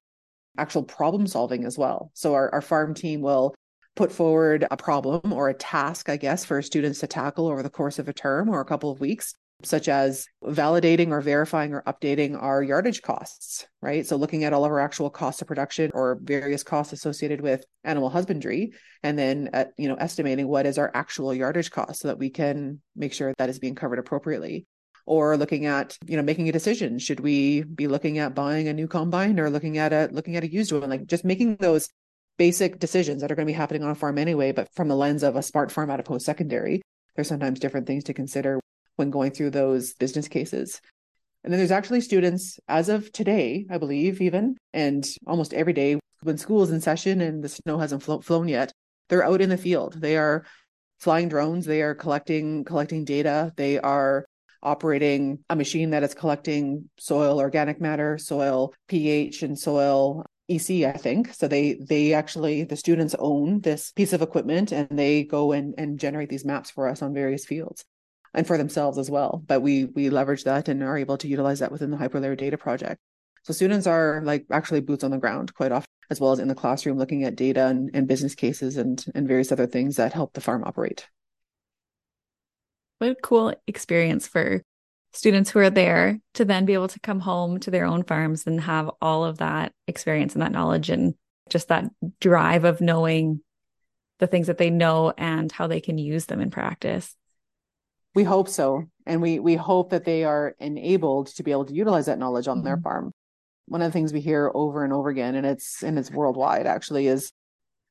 [0.56, 2.12] actual problem solving as well.
[2.14, 3.52] So our, our farm team will
[3.96, 7.70] put forward a problem or a task, I guess, for students to tackle over the
[7.70, 11.82] course of a term or a couple of weeks such as validating or verifying or
[11.82, 14.06] updating our yardage costs, right?
[14.06, 17.64] So looking at all of our actual costs of production or various costs associated with
[17.82, 22.08] animal husbandry, and then at, you know estimating what is our actual yardage cost so
[22.08, 24.66] that we can make sure that is being covered appropriately.
[25.06, 28.74] Or looking at you know making a decision: should we be looking at buying a
[28.74, 30.90] new combine or looking at a looking at a used one?
[30.90, 31.88] Like just making those
[32.36, 34.96] basic decisions that are going to be happening on a farm anyway, but from the
[34.96, 36.82] lens of a smart farm out of post secondary.
[37.14, 38.60] There's sometimes different things to consider
[38.96, 40.80] when going through those business cases.
[41.44, 46.00] And then there's actually students as of today, I believe, even, and almost every day
[46.22, 48.72] when school is in session and the snow hasn't flo- flown yet,
[49.08, 50.00] they're out in the field.
[50.00, 50.44] They are
[50.98, 51.66] flying drones.
[51.66, 53.52] They are collecting collecting data.
[53.56, 54.24] They are
[54.62, 60.92] operating a machine that is collecting soil organic matter, soil pH, and soil EC, I
[60.92, 61.32] think.
[61.34, 65.74] So they they actually the students own this piece of equipment and they go and
[65.78, 67.84] and generate these maps for us on various fields
[68.36, 69.42] and for themselves as well.
[69.46, 72.58] But we we leverage that and are able to utilize that within the hyperlayer data
[72.58, 73.00] project.
[73.42, 76.48] So students are like actually boots on the ground quite often, as well as in
[76.48, 80.12] the classroom looking at data and, and business cases and and various other things that
[80.12, 81.08] help the farm operate.
[82.98, 84.62] What a cool experience for
[85.12, 88.46] students who are there to then be able to come home to their own farms
[88.46, 91.14] and have all of that experience and that knowledge and
[91.48, 91.84] just that
[92.20, 93.40] drive of knowing
[94.18, 97.14] the things that they know and how they can use them in practice.
[98.16, 98.84] We hope so.
[99.04, 102.48] And we we hope that they are enabled to be able to utilize that knowledge
[102.48, 102.64] on mm-hmm.
[102.64, 103.12] their farm.
[103.66, 106.66] One of the things we hear over and over again, and it's and it's worldwide
[106.66, 107.30] actually, is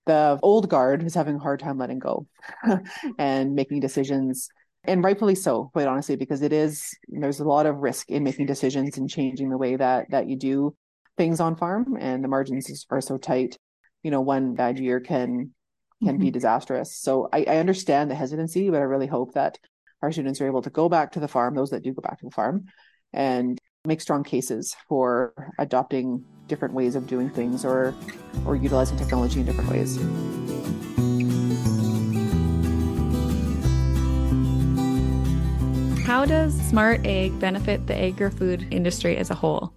[0.08, 2.26] the old guard is having a hard time letting go
[3.20, 4.50] and making decisions
[4.84, 8.46] and rightfully so quite honestly because it is there's a lot of risk in making
[8.46, 10.76] decisions and changing the way that that you do
[11.18, 13.58] things on farm and the margins are so tight
[14.04, 15.52] you know one bad year can
[16.04, 16.18] can mm-hmm.
[16.18, 19.58] be disastrous so I, I understand the hesitancy but i really hope that
[20.02, 22.20] our students are able to go back to the farm, those that do go back
[22.20, 22.66] to the farm,
[23.14, 27.94] and make strong cases for adopting different ways of doing things or
[28.46, 29.98] or utilizing technology in different ways.
[36.06, 39.74] How does smart Ag benefit the agri-food industry as a whole?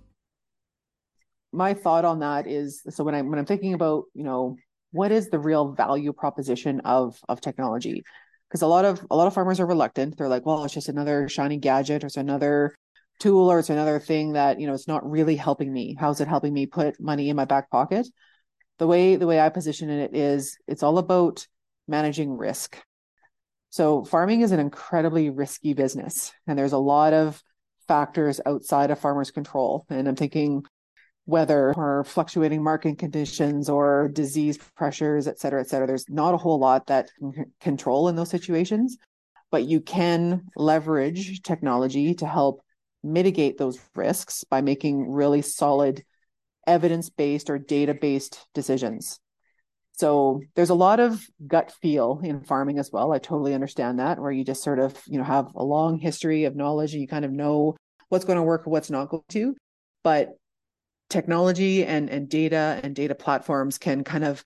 [1.53, 4.57] My thought on that is so when I'm when I'm thinking about, you know,
[4.93, 8.05] what is the real value proposition of of technology?
[8.49, 10.17] Because a lot of a lot of farmers are reluctant.
[10.17, 12.75] They're like, well, it's just another shiny gadget or it's another
[13.19, 15.97] tool or it's another thing that, you know, it's not really helping me.
[15.99, 18.07] How's it helping me put money in my back pocket?
[18.79, 21.47] The way the way I position it is it's all about
[21.87, 22.79] managing risk.
[23.71, 27.43] So farming is an incredibly risky business and there's a lot of
[27.87, 29.85] factors outside of farmers' control.
[29.91, 30.65] And I'm thinking
[31.29, 35.87] weather or fluctuating market conditions or disease pressures, et cetera, et cetera.
[35.87, 38.97] There's not a whole lot that can control in those situations,
[39.51, 42.63] but you can leverage technology to help
[43.03, 46.03] mitigate those risks by making really solid
[46.67, 49.21] evidence based or data based decisions.
[49.93, 53.13] So there's a lot of gut feel in farming as well.
[53.13, 56.45] I totally understand that, where you just sort of, you know, have a long history
[56.45, 57.77] of knowledge and you kind of know
[58.09, 59.55] what's going to work or what's not going to.
[60.03, 60.31] But
[61.09, 64.45] technology and, and data and data platforms can kind of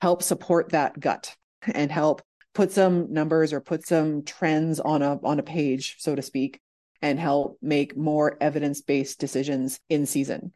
[0.00, 2.22] help support that gut and help
[2.54, 6.60] put some numbers or put some trends on a on a page, so to speak,
[7.02, 10.52] and help make more evidence-based decisions in season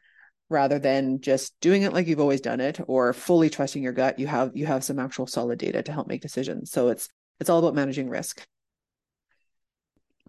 [0.51, 4.19] rather than just doing it like you've always done it or fully trusting your gut.
[4.19, 6.71] You have you have some actual solid data to help make decisions.
[6.71, 7.09] So it's
[7.41, 8.47] it's all about managing risk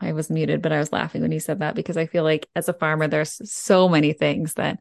[0.02, 2.48] i was muted but i was laughing when you said that because i feel like
[2.56, 4.80] as a farmer there's so many things that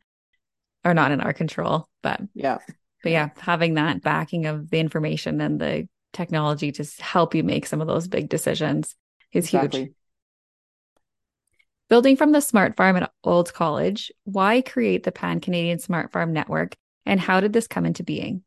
[0.85, 2.59] are not in our control but yeah
[3.03, 7.67] but yeah having that backing of the information and the technology to help you make
[7.67, 8.95] some of those big decisions
[9.33, 9.81] is exactly.
[9.81, 9.93] huge
[11.89, 16.35] Building from the Smart Farm at Olds College, why create the Pan Canadian Smart Farm
[16.35, 16.75] Network
[17.07, 18.43] and how did this come into being?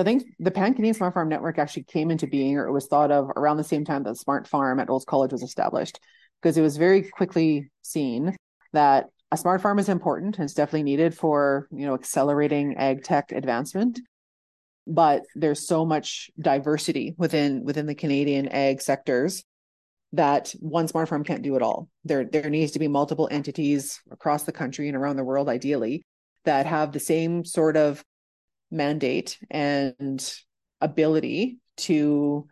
[0.00, 2.72] So I think the Pan Canadian Smart Farm Network actually came into being or it
[2.72, 6.00] was thought of around the same time that Smart Farm at Olds College was established
[6.40, 8.34] because it was very quickly seen
[8.72, 13.04] that a smart farm is important and it's definitely needed for you know accelerating ag
[13.04, 14.00] tech advancement
[14.86, 19.44] but there's so much diversity within within the Canadian ag sectors
[20.14, 21.90] that one smart farm can't do it all.
[22.06, 26.02] There, there needs to be multiple entities across the country and around the world, ideally,
[26.46, 28.02] that have the same sort of
[28.70, 30.34] mandate and
[30.80, 32.46] ability to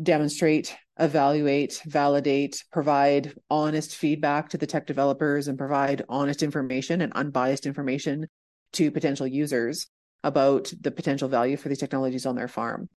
[0.00, 7.12] demonstrate, evaluate, validate, provide honest feedback to the tech developers and provide honest information and
[7.14, 8.26] unbiased information
[8.72, 9.88] to potential users
[10.24, 12.88] about the potential value for these technologies on their farm.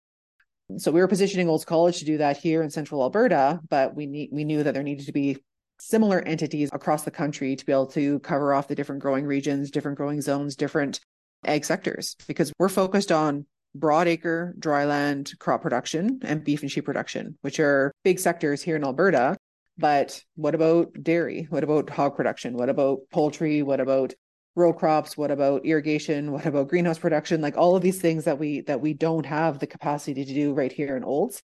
[0.78, 4.06] So we were positioning Olds College to do that here in central Alberta, but we
[4.06, 5.38] need we knew that there needed to be
[5.80, 9.70] similar entities across the country to be able to cover off the different growing regions,
[9.70, 11.00] different growing zones, different
[11.44, 17.38] ag sectors, because we're focused on broadacre, dryland crop production and beef and sheep production,
[17.42, 19.36] which are big sectors here in Alberta.
[19.78, 21.46] But what about dairy?
[21.48, 22.54] What about hog production?
[22.54, 23.62] What about poultry?
[23.62, 24.14] What about
[24.56, 28.38] row crops what about irrigation what about greenhouse production like all of these things that
[28.38, 31.40] we that we don't have the capacity to do right here in olds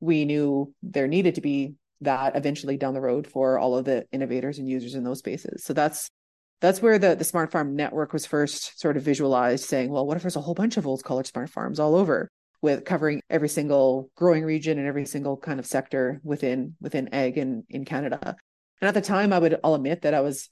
[0.00, 4.04] we knew there needed to be that eventually down the road for all of the
[4.12, 6.10] innovators and users in those spaces so that's
[6.62, 10.16] that's where the the smart farm network was first sort of visualized saying well what
[10.16, 12.30] if there's a whole bunch of Olds College smart farms all over
[12.62, 17.36] with covering every single growing region and every single kind of sector within within ag
[17.36, 18.36] in in canada
[18.80, 20.48] and at the time i would i'll admit that i was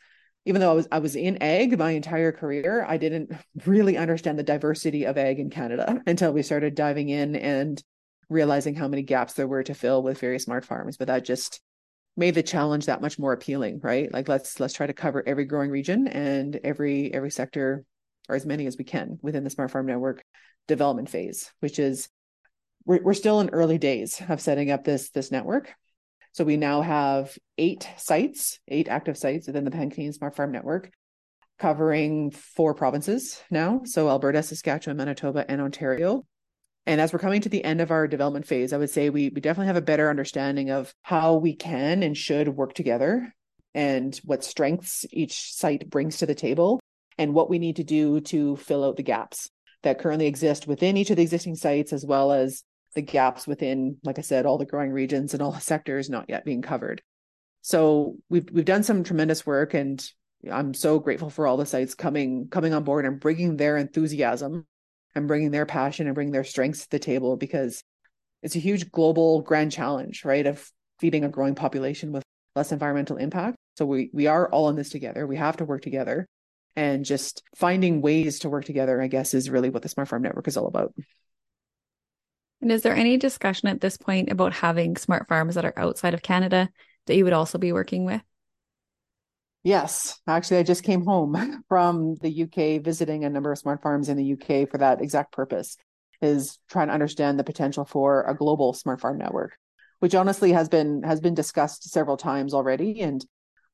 [0.47, 3.33] even though I was I was in ag my entire career, I didn't
[3.67, 7.83] really understand the diversity of ag in Canada until we started diving in and
[8.29, 10.97] realizing how many gaps there were to fill with various smart farms.
[10.97, 11.61] But that just
[12.17, 14.13] made the challenge that much more appealing, right?
[14.13, 17.85] Like let's let's try to cover every growing region and every every sector
[18.29, 20.23] or as many as we can within the smart farm network
[20.69, 22.09] development phase, which is
[22.85, 25.75] we're, we're still in early days of setting up this this network
[26.33, 30.53] so we now have eight sites, eight active sites within the Pan Canadian Smart Farm
[30.53, 30.91] Network,
[31.59, 33.83] covering four provinces now.
[33.85, 36.25] So Alberta, Saskatchewan, Manitoba, and Ontario.
[36.87, 39.29] And as we're coming to the end of our development phase, I would say we,
[39.29, 43.33] we definitely have a better understanding of how we can and should work together
[43.75, 46.81] and what strengths each site brings to the table
[47.19, 49.51] and what we need to do to fill out the gaps
[49.83, 52.65] that currently exist within each of the existing sites, as well as
[52.95, 56.27] the gaps within, like I said, all the growing regions and all the sectors not
[56.29, 57.03] yet being covered.
[57.63, 60.03] So we've we've done some tremendous work, and
[60.51, 64.67] I'm so grateful for all the sites coming coming on board and bringing their enthusiasm
[65.15, 67.83] and bringing their passion and bringing their strengths to the table because
[68.43, 70.47] it's a huge global grand challenge, right?
[70.47, 72.23] Of feeding a growing population with
[72.55, 73.57] less environmental impact.
[73.77, 75.27] So we we are all in this together.
[75.27, 76.27] We have to work together,
[76.77, 80.23] and just finding ways to work together, I guess, is really what the Smart Farm
[80.23, 80.93] Network is all about.
[82.61, 86.13] And is there any discussion at this point about having smart farms that are outside
[86.13, 86.69] of Canada
[87.07, 88.21] that you would also be working with?
[89.63, 94.09] Yes, actually, I just came home from the UK visiting a number of smart farms
[94.09, 95.77] in the UK for that exact purpose
[96.23, 99.53] is trying to understand the potential for a global smart farm network,
[100.01, 103.01] which honestly has been has been discussed several times already.
[103.01, 103.25] And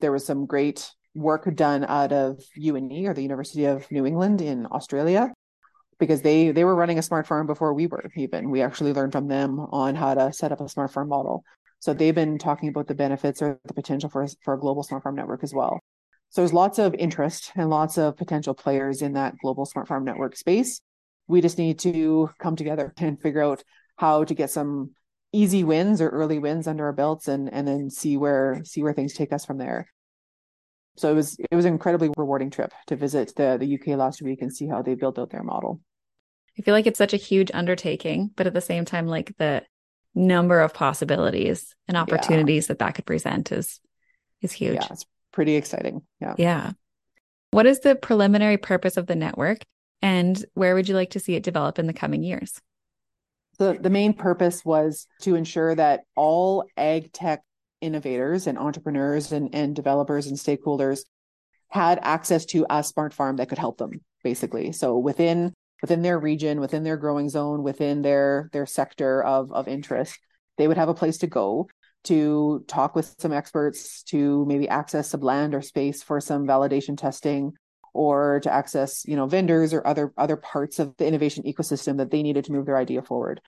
[0.01, 4.43] there was some great work done out of UNE or the University of New England
[4.43, 5.33] in Australia
[5.99, 9.13] because they they were running a smart farm before we were even we actually learned
[9.13, 11.45] from them on how to set up a smart farm model
[11.87, 15.05] so they've been talking about the benefits or the potential for for a global smart
[15.05, 15.79] farm network as well.
[16.31, 20.05] So there's lots of interest and lots of potential players in that global smart farm
[20.05, 20.81] network space.
[21.29, 23.63] We just need to come together and figure out
[23.99, 24.97] how to get some
[25.33, 28.93] easy wins or early wins under our belts and and then see where see where
[28.93, 29.87] things take us from there.
[30.97, 34.21] So it was it was an incredibly rewarding trip to visit the the UK last
[34.23, 35.81] week and see how they built out their model.
[36.59, 39.63] I feel like it's such a huge undertaking, but at the same time, like the
[40.17, 42.69] number of possibilities and opportunities yeah.
[42.69, 43.81] that that could present is
[44.43, 44.75] is huge.
[44.75, 46.03] Yeah, it's pretty exciting.
[46.21, 46.35] Yeah.
[46.39, 46.73] Yeah.
[47.53, 49.59] What is the preliminary purpose of the network
[50.03, 52.61] and where would you like to see it develop in the coming years?
[53.59, 57.43] The the main purpose was to ensure that all ag tech
[57.81, 61.01] innovators and entrepreneurs and, and developers and stakeholders
[61.69, 65.53] had access to a smart farm that could help them basically so within
[65.83, 70.19] within their region within their growing zone within their their sector of of interest
[70.59, 71.69] they would have a place to go
[72.05, 76.97] to talk with some experts to maybe access some land or space for some validation
[76.97, 77.53] testing
[77.93, 82.11] or to access you know vendors or other other parts of the innovation ecosystem that
[82.11, 83.41] they needed to move their idea forward.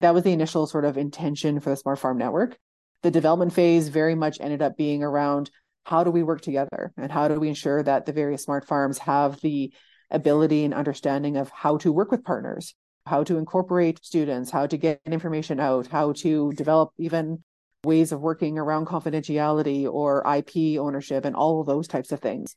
[0.00, 2.58] That was the initial sort of intention for the smart farm network.
[3.02, 5.50] The development phase very much ended up being around
[5.84, 8.98] how do we work together and how do we ensure that the various smart farms
[8.98, 9.72] have the
[10.10, 12.74] ability and understanding of how to work with partners
[13.06, 17.42] how to incorporate students how to get information out how to develop even
[17.86, 22.54] ways of working around confidentiality or ip ownership and all of those types of things.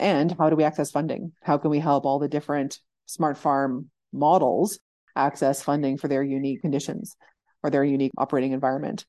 [0.00, 1.32] And how do we access funding?
[1.42, 4.80] How can we help all the different smart farm models
[5.16, 7.16] access funding for their unique conditions
[7.62, 9.06] or their unique operating environment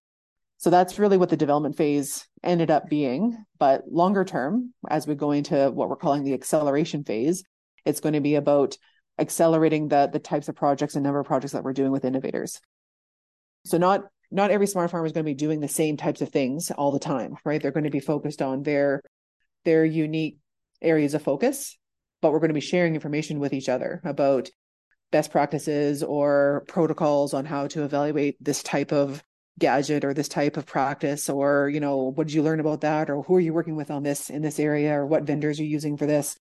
[0.58, 3.38] so that's really what the development phase ended up being.
[3.60, 7.44] But longer term, as we go into what we're calling the acceleration phase,
[7.86, 8.78] it's going to be about
[9.20, 12.60] accelerating the, the types of projects and number of projects that we're doing with innovators.
[13.66, 16.30] So not not every smart farm is going to be doing the same types of
[16.30, 17.62] things all the time, right?
[17.62, 19.02] They're going to be focused on their
[19.66, 20.38] their unique
[20.82, 21.78] areas of focus,
[22.22, 24.50] but we're going to be sharing information with each other about
[25.12, 29.24] best practices or protocols on how to evaluate this type of
[29.60, 33.10] gadget or this type of practice or you know what did you learn about that
[33.10, 35.66] or who are you working with on this in this area or what vendors are
[35.66, 36.38] using for this?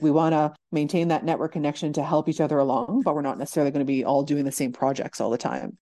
[0.00, 3.38] We want to maintain that network connection to help each other along but we're not
[3.38, 5.78] necessarily going to be all doing the same projects all the time.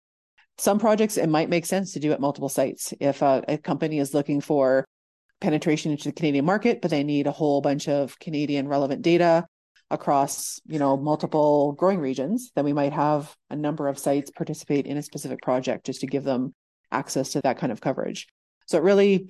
[0.57, 2.93] Some projects it might make sense to do at multiple sites.
[2.99, 4.85] If a, a company is looking for
[5.41, 9.45] penetration into the canadian market but they need a whole bunch of canadian relevant data
[9.89, 14.85] across you know multiple growing regions then we might have a number of sites participate
[14.85, 16.53] in a specific project just to give them
[16.91, 18.27] access to that kind of coverage.
[18.67, 19.29] So it really,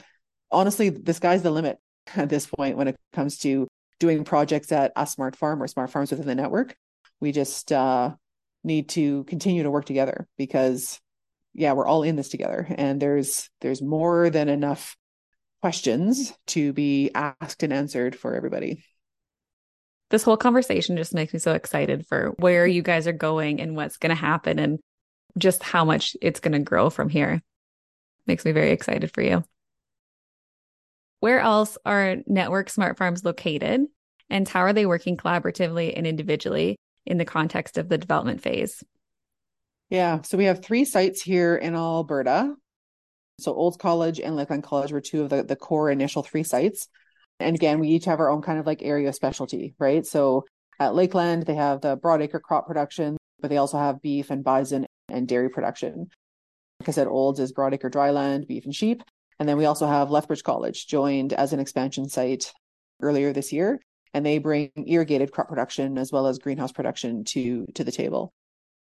[0.52, 1.80] honestly, the sky's the limit
[2.16, 3.68] at this point when it comes to
[4.00, 6.76] doing projects at a smart farm or smart farms within the network.
[7.20, 8.16] We just uh,
[8.64, 11.00] need to continue to work together because,
[11.54, 14.98] yeah, we're all in this together, and there's there's more than enough
[15.62, 18.84] questions to be asked and answered for everybody.
[20.10, 23.76] This whole conversation just makes me so excited for where you guys are going and
[23.76, 24.80] what's going to happen and
[25.38, 27.42] just how much it's going to grow from here
[28.28, 29.44] makes me very excited for you.
[31.20, 33.86] Where else are network smart farms located
[34.30, 38.84] and how are they working collaboratively and individually in the context of the development phase?
[39.90, 42.56] Yeah, so we have three sites here in Alberta.
[43.40, 46.88] So Olds College and Lakeland College were two of the, the core initial three sites.
[47.40, 50.06] And again, we each have our own kind of like area specialty, right?
[50.06, 50.46] So
[50.80, 54.86] at Lakeland, they have the broadacre crop production, but they also have beef and bison
[55.10, 56.08] and dairy production.
[56.82, 59.04] Like I said, Olds is Broadacre Dryland, beef and sheep.
[59.38, 62.52] And then we also have Lethbridge College joined as an expansion site
[63.04, 63.80] earlier this year.
[64.16, 68.34] And they bring irrigated crop production as well as greenhouse production to, to the table.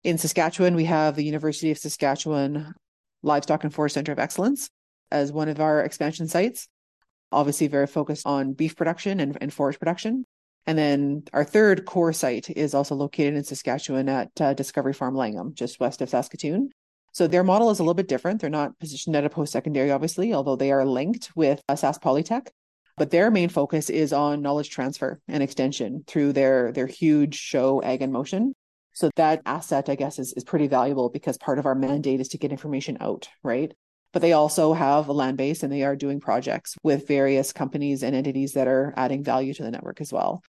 [0.04, 2.74] In Saskatchewan, we have the University of Saskatchewan
[3.22, 4.68] Livestock and Forage Center of Excellence
[5.10, 6.68] as one of our expansion sites.
[7.32, 10.26] Obviously, very focused on beef production and, and forage production.
[10.66, 15.14] And then our third core site is also located in Saskatchewan at uh, Discovery Farm
[15.14, 16.68] Langham, just west of Saskatoon.
[17.16, 18.42] So their model is a little bit different.
[18.42, 22.02] They're not positioned at a post secondary, obviously, although they are linked with uh, Sask
[22.02, 22.48] Polytech.
[22.98, 27.82] But their main focus is on knowledge transfer and extension through their their huge show
[27.82, 28.52] Ag in Motion.
[28.92, 32.28] So that asset, I guess, is, is pretty valuable because part of our mandate is
[32.28, 33.72] to get information out, right?
[34.12, 38.02] But they also have a land base and they are doing projects with various companies
[38.02, 40.42] and entities that are adding value to the network as well.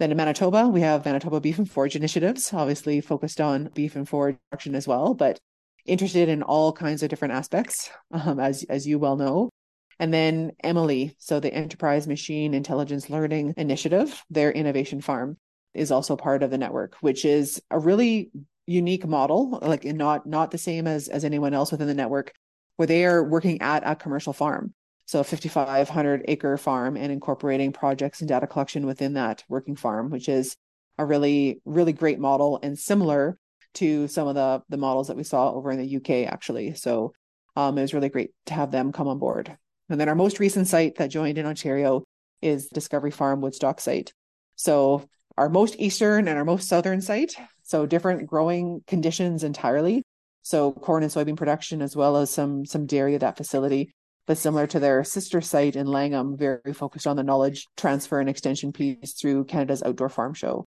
[0.00, 4.08] Then in Manitoba, we have Manitoba Beef and Forage Initiatives, obviously focused on beef and
[4.08, 5.14] forage production as well.
[5.14, 5.38] But
[5.84, 9.50] interested in all kinds of different aspects, um, as as you well know.
[9.98, 15.36] And then EMILI, so the Enterprise Machine Intelligence Learning Initiative, their innovation farm
[15.74, 18.30] is also part of the network, which is a really
[18.66, 22.32] unique model, like not not the same as as anyone else within the network,
[22.76, 24.74] where they are working at a commercial farm.
[25.06, 30.10] So a 5,500 acre farm and incorporating projects and data collection within that working farm,
[30.10, 30.54] which is
[30.98, 33.38] a really, really great model and similar
[33.78, 36.74] to some of the the models that we saw over in the UK actually.
[36.74, 37.12] So
[37.56, 39.56] um, it was really great to have them come on board.
[39.88, 42.04] And then our most recent site that joined in Ontario
[42.42, 44.12] is Discovery Farm Woodstock site.
[44.56, 47.34] So our most eastern and our most southern site.
[47.62, 50.02] So different growing conditions entirely.
[50.42, 53.90] So corn and soybean production, as well as some some dairy at that facility,
[54.26, 58.28] but similar to their sister site in Langham, very focused on the knowledge transfer and
[58.28, 60.64] extension piece through Canada's Outdoor Farm Show.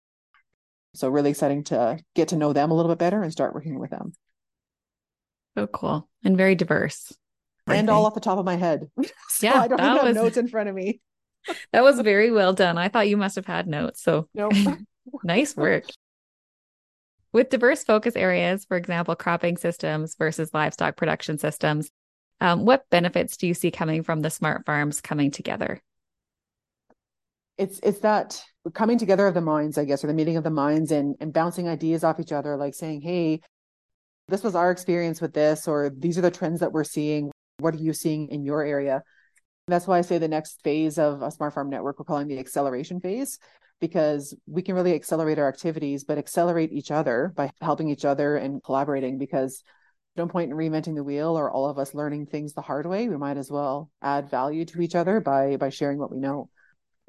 [0.95, 3.78] So really exciting to get to know them a little bit better and start working
[3.78, 4.12] with them.
[5.57, 7.12] So cool and very diverse.
[7.66, 8.91] And all off the top of my head.
[9.28, 11.01] so yeah, I don't have was- notes in front of me.
[11.72, 12.76] That was very well done.
[12.76, 14.03] I thought you must have had notes.
[14.03, 14.53] So Nope.
[15.24, 15.84] nice work.
[17.32, 21.91] With diverse focus areas, for example, cropping systems versus livestock production systems,
[22.43, 25.80] um, what benefits do you see coming from the smart farms coming together?
[27.61, 28.43] it's it's that
[28.75, 31.33] coming together of the minds, I guess, or the meeting of the minds and and
[31.33, 33.41] bouncing ideas off each other, like saying, "Hey,
[34.29, 37.31] this was our experience with this," or "These are the trends that we're seeing.
[37.59, 39.03] What are you seeing in your area?"
[39.69, 42.39] That's why I say the next phase of a smart farm network we're calling the
[42.39, 43.39] acceleration phase,
[43.81, 48.37] because we can really accelerate our activities, but accelerate each other by helping each other
[48.37, 49.19] and collaborating.
[49.19, 49.63] Because
[50.17, 53.09] no point in reinventing the wheel or all of us learning things the hard way.
[53.09, 56.51] We might as well add value to each other by by sharing what we know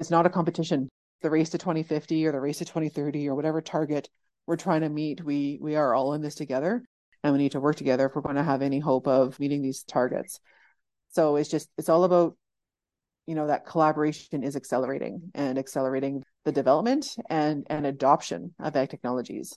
[0.00, 0.88] it's not a competition
[1.22, 4.08] the race to 2050 or the race to 2030 or whatever target
[4.46, 6.84] we're trying to meet we we are all in this together
[7.22, 9.62] and we need to work together if we're going to have any hope of meeting
[9.62, 10.40] these targets
[11.10, 12.36] so it's just it's all about
[13.26, 18.90] you know that collaboration is accelerating and accelerating the development and and adoption of ag
[18.90, 19.56] technologies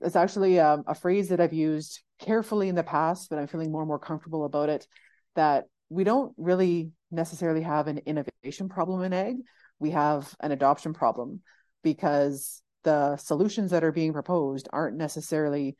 [0.00, 3.72] it's actually um, a phrase that i've used carefully in the past but i'm feeling
[3.72, 4.86] more and more comfortable about it
[5.34, 9.36] that we don't really necessarily have an innovation problem in ag.
[9.82, 11.40] We have an adoption problem
[11.82, 15.76] because the solutions that are being proposed aren't necessarily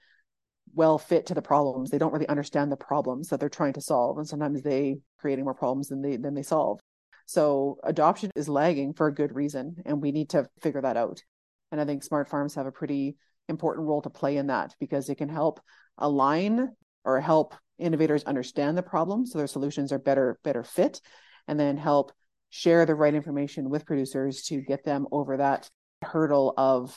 [0.74, 1.88] well fit to the problems.
[1.88, 5.44] They don't really understand the problems that they're trying to solve, and sometimes they creating
[5.44, 6.80] more problems than they than they solve.
[7.26, 11.22] So adoption is lagging for a good reason, and we need to figure that out.
[11.70, 13.16] And I think smart farms have a pretty
[13.48, 15.60] important role to play in that because it can help
[15.96, 16.70] align
[17.04, 21.00] or help innovators understand the problem so their solutions are better better fit
[21.48, 22.12] and then help
[22.54, 25.70] share the right information with producers to get them over that
[26.02, 26.94] hurdle of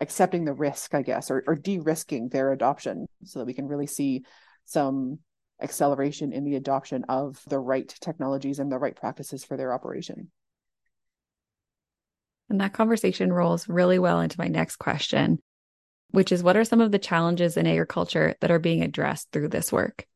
[0.00, 3.88] accepting the risk i guess or, or de-risking their adoption so that we can really
[3.88, 4.24] see
[4.64, 5.18] some
[5.60, 10.30] acceleration in the adoption of the right technologies and the right practices for their operation
[12.48, 15.40] And that conversation rolls really well into my next question,
[16.10, 19.48] which is what are some of the challenges in agriculture that are being addressed through
[19.48, 20.06] this work?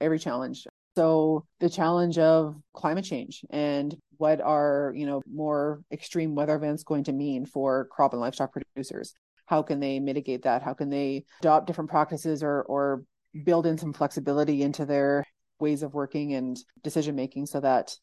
[0.00, 0.66] every challenge
[0.96, 6.84] so the challenge of climate change and what are you know more extreme weather events
[6.84, 9.14] going to mean for crop and livestock producers?
[9.46, 10.62] How can they mitigate that?
[10.62, 13.04] How can they adopt different practices or or
[13.44, 15.24] build in some flexibility into their
[15.58, 17.96] ways of working and decision making so that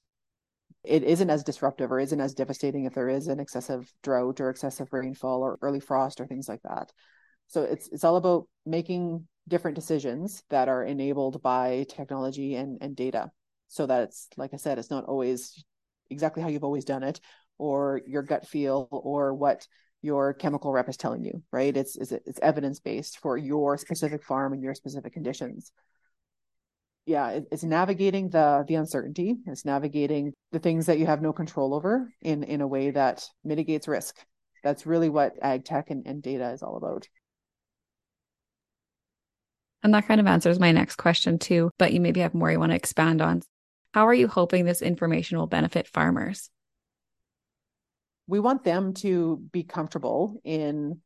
[0.83, 4.49] it isn't as disruptive or isn't as devastating if there is an excessive drought or
[4.49, 6.91] excessive rainfall or early frost or things like that?
[7.47, 12.95] So it's it's all about making different decisions that are enabled by technology and, and
[12.95, 13.31] data.
[13.67, 15.63] So that it's like i said it's not always
[16.09, 17.21] exactly how you've always done it
[17.57, 19.65] or your gut feel or what
[20.01, 21.75] your chemical rep is telling you right?
[21.77, 25.71] It's it's, it's evidence based for your specific farm and your specific conditions.
[27.05, 29.37] Yeah it, it's navigating the the uncertainty.
[29.47, 33.25] It's navigating the things that you have no control over in in a way that
[33.43, 34.17] mitigates risk.
[34.63, 37.07] That's really what ag tech and, and data is all about
[39.83, 42.59] And that kind of answers my next question too, but you maybe have more you
[42.59, 43.41] want to expand on.
[43.93, 46.49] How are you hoping this information will benefit farmers?
[48.31, 51.01] we want them to be comfortable in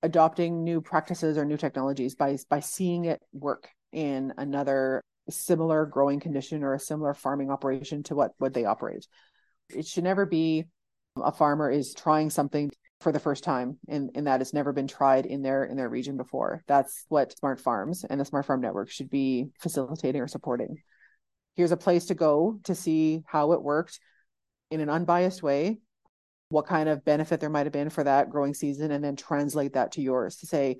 [0.00, 6.20] adopting new practices or new technologies by by seeing it work in another similar growing
[6.20, 9.06] condition or a similar farming operation to what what they operate
[9.70, 10.64] it should never be
[11.16, 12.70] a farmer is trying something
[13.02, 15.88] for the first time and, in that it's never been tried in their in their
[15.88, 16.62] region before.
[16.66, 20.78] That's what smart farms and the smart farm network should be facilitating or supporting.
[21.54, 24.00] Here's a place to go to see how it worked
[24.70, 25.80] in an unbiased way
[26.52, 29.72] what kind of benefit there might have been for that growing season and then translate
[29.72, 30.78] that to yours to say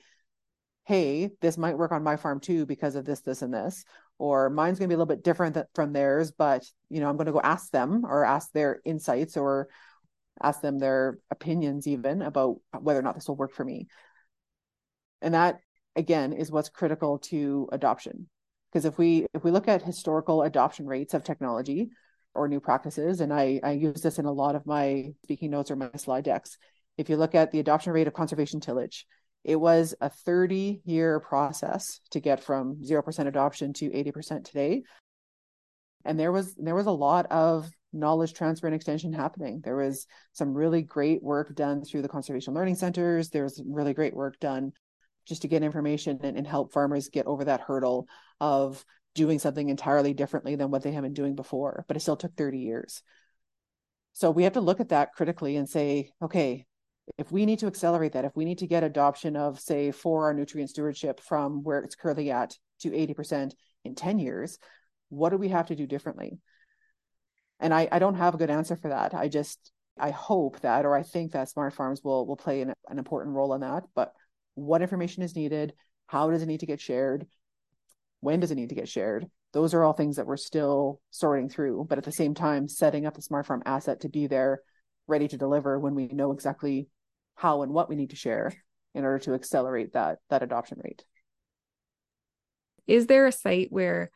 [0.84, 3.84] hey this might work on my farm too because of this this and this
[4.18, 7.16] or mine's going to be a little bit different from theirs but you know i'm
[7.16, 9.68] going to go ask them or ask their insights or
[10.42, 13.86] ask them their opinions even about whether or not this will work for me
[15.20, 15.58] and that
[15.96, 18.28] again is what's critical to adoption
[18.70, 21.90] because if we if we look at historical adoption rates of technology
[22.34, 23.20] or new practices.
[23.20, 26.24] And I, I use this in a lot of my speaking notes or my slide
[26.24, 26.56] decks.
[26.96, 29.06] If you look at the adoption rate of conservation tillage,
[29.44, 34.82] it was a 30 year process to get from 0% adoption to 80% today.
[36.04, 39.60] And there was there was a lot of knowledge transfer and extension happening.
[39.62, 43.30] There was some really great work done through the conservation learning centers.
[43.30, 44.72] There was really great work done
[45.26, 48.08] just to get information and, and help farmers get over that hurdle
[48.40, 48.84] of
[49.14, 51.84] doing something entirely differently than what they have been doing before.
[51.86, 53.02] But it still took 30 years.
[54.14, 56.66] So we have to look at that critically and say, okay,
[57.18, 60.24] if we need to accelerate that, if we need to get adoption of, say, for
[60.24, 63.52] our nutrient stewardship from where it's currently at to 80%
[63.84, 64.58] in 10 years,
[65.08, 66.38] what do we have to do differently?
[67.60, 69.14] And I, I don't have a good answer for that.
[69.14, 72.72] I just I hope that or I think that smart farms will will play an,
[72.88, 73.84] an important role in that.
[73.94, 74.12] But
[74.54, 75.74] what information is needed?
[76.06, 77.26] How does it need to get shared?
[78.20, 79.26] When does it need to get shared?
[79.52, 83.04] Those are all things that we're still sorting through, but at the same time, setting
[83.04, 84.62] up the smart farm asset to be there
[85.06, 86.88] ready to deliver when we know exactly
[87.34, 88.52] how and what we need to share
[88.94, 91.04] in order to accelerate that that adoption rate.
[92.86, 94.10] Is there a site where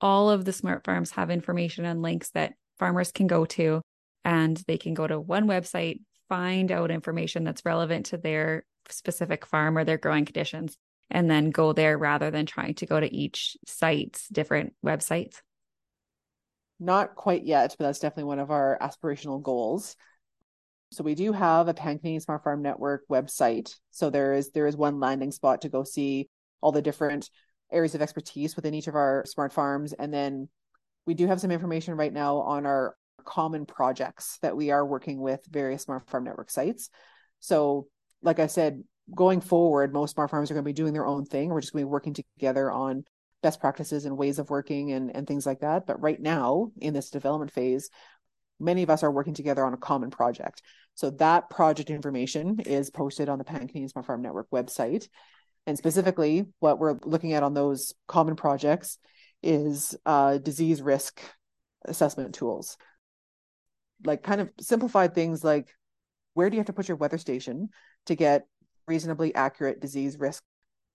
[0.00, 3.82] all of the smart farms have information and links that farmers can go to
[4.24, 9.46] and they can go to one website, find out information that's relevant to their specific
[9.46, 10.76] farm or their growing conditions,
[11.10, 15.36] and then go there rather than trying to go to each site's different websites?
[16.80, 19.96] Not quite yet, but that's definitely one of our aspirational goals.
[20.90, 23.74] So we do have a Pan Canadian Smart Farm Network website.
[23.90, 26.28] So there is there is one landing spot to go see
[26.60, 27.30] all the different
[27.70, 29.92] areas of expertise within each of our smart farms.
[29.92, 30.48] And then
[31.08, 32.94] we do have some information right now on our
[33.24, 36.90] common projects that we are working with various smart farm network sites.
[37.40, 37.86] So,
[38.20, 38.84] like I said,
[39.14, 41.48] going forward, most smart farms are going to be doing their own thing.
[41.48, 43.04] We're just going to be working together on
[43.42, 45.86] best practices and ways of working and, and things like that.
[45.86, 47.88] But right now, in this development phase,
[48.60, 50.60] many of us are working together on a common project.
[50.94, 55.08] So that project information is posted on the Pan Canadian Smart Farm Network website.
[55.66, 58.98] And specifically, what we're looking at on those common projects
[59.42, 61.20] is uh, disease risk
[61.84, 62.76] assessment tools.
[64.04, 65.74] Like kind of simplified things like
[66.34, 67.68] where do you have to put your weather station
[68.06, 68.46] to get
[68.86, 70.42] reasonably accurate disease risk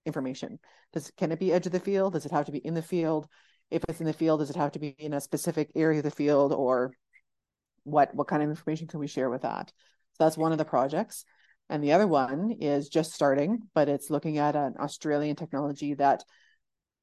[0.06, 0.60] information?
[0.94, 2.14] Does can it be edge of the field?
[2.14, 3.28] Does it have to be in the field?
[3.70, 6.04] If it's in the field, does it have to be in a specific area of
[6.04, 6.94] the field or
[7.84, 9.72] what what kind of information can we share with that?
[10.14, 11.26] So that's one of the projects.
[11.70, 16.24] And the other one is just starting, but it's looking at an Australian technology that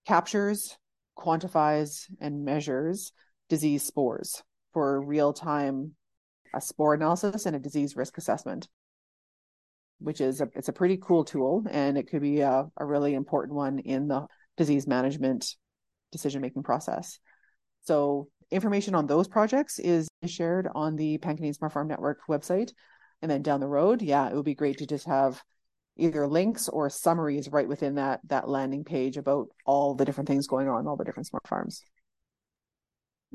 [0.07, 0.77] captures,
[1.21, 3.13] quantifies, and measures
[3.49, 4.43] disease spores
[4.73, 5.93] for real time
[6.55, 8.69] a spore analysis and a disease risk assessment
[9.99, 13.15] which is a, it's a pretty cool tool and it could be a, a really
[13.15, 15.57] important one in the disease management
[16.13, 17.19] decision making process
[17.83, 22.73] so information on those projects is shared on the Pan Canadian Smart Farm Network website.
[23.23, 25.43] And then down the road, yeah, it would be great to just have
[25.97, 30.47] either links or summaries right within that that landing page about all the different things
[30.47, 31.83] going on, all the different smart farms.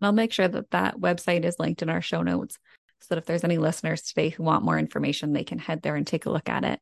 [0.01, 2.57] I'll make sure that that website is linked in our show notes
[2.99, 5.95] so that if there's any listeners today who want more information, they can head there
[5.95, 6.79] and take a look at it.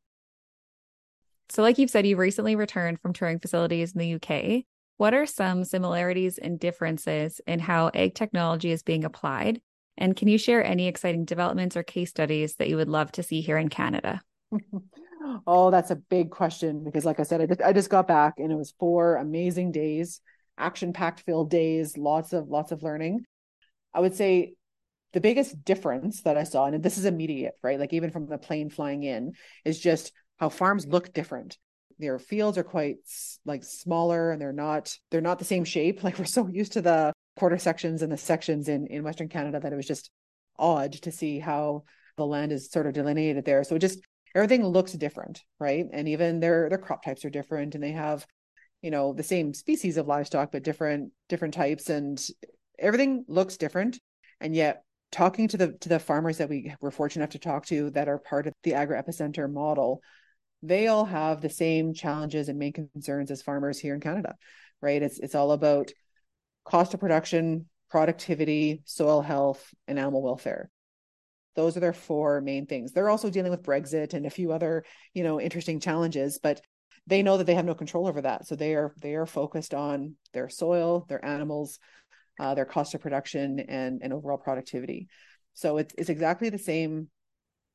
[1.49, 4.63] So, like you've said, you've recently returned from touring facilities in the UK.
[4.97, 9.59] What are some similarities and differences in how ag technology is being applied?
[9.97, 13.24] And can you share any exciting developments or case studies that you would love to
[13.24, 14.21] see here in Canada?
[15.47, 18.36] oh, that's a big question because, like I said, I just, I just got back
[18.38, 20.21] and it was four amazing days,
[20.57, 23.26] action-packed filled days, lots of lots of learning.
[23.93, 24.53] I would say
[25.13, 27.80] the biggest difference that I saw, and this is immediate, right?
[27.80, 31.57] Like even from the plane flying in, is just how farms look different
[31.99, 32.97] their fields are quite
[33.45, 36.82] like smaller and they're not they're not the same shape like we're so used to
[36.82, 40.11] the quarter sections and the sections in in western canada that it was just
[40.59, 41.84] odd to see how
[42.17, 43.99] the land is sort of delineated there so just
[44.36, 48.25] everything looks different right and even their their crop types are different and they have
[48.81, 52.27] you know the same species of livestock but different different types and
[52.79, 53.99] everything looks different
[54.41, 57.65] and yet talking to the to the farmers that we were fortunate enough to talk
[57.65, 60.01] to that are part of the Agri-EPI Centre model
[60.63, 64.36] they all have the same challenges and main concerns as farmers here in Canada,
[64.81, 65.03] right?
[65.03, 65.91] It's it's all about
[66.63, 70.71] cost of production, productivity, soil health, and animal welfare.
[71.55, 72.91] Those are their four main things.
[72.91, 74.83] They're also dealing with Brexit and a few other,
[75.13, 76.61] you know, interesting challenges, but
[77.07, 78.47] they know that they have no control over that.
[78.47, 81.79] So they are they are focused on their soil, their animals,
[82.39, 85.07] uh, their cost of production, and and overall productivity.
[85.53, 87.09] So it's it's exactly the same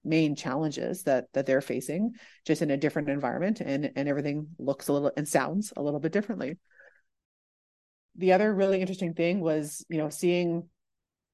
[0.04, 2.14] main challenges that that they're facing
[2.46, 6.00] just in a different environment and and everything looks a little and sounds a little
[6.00, 6.56] bit differently
[8.14, 10.68] the other really interesting thing was you know seeing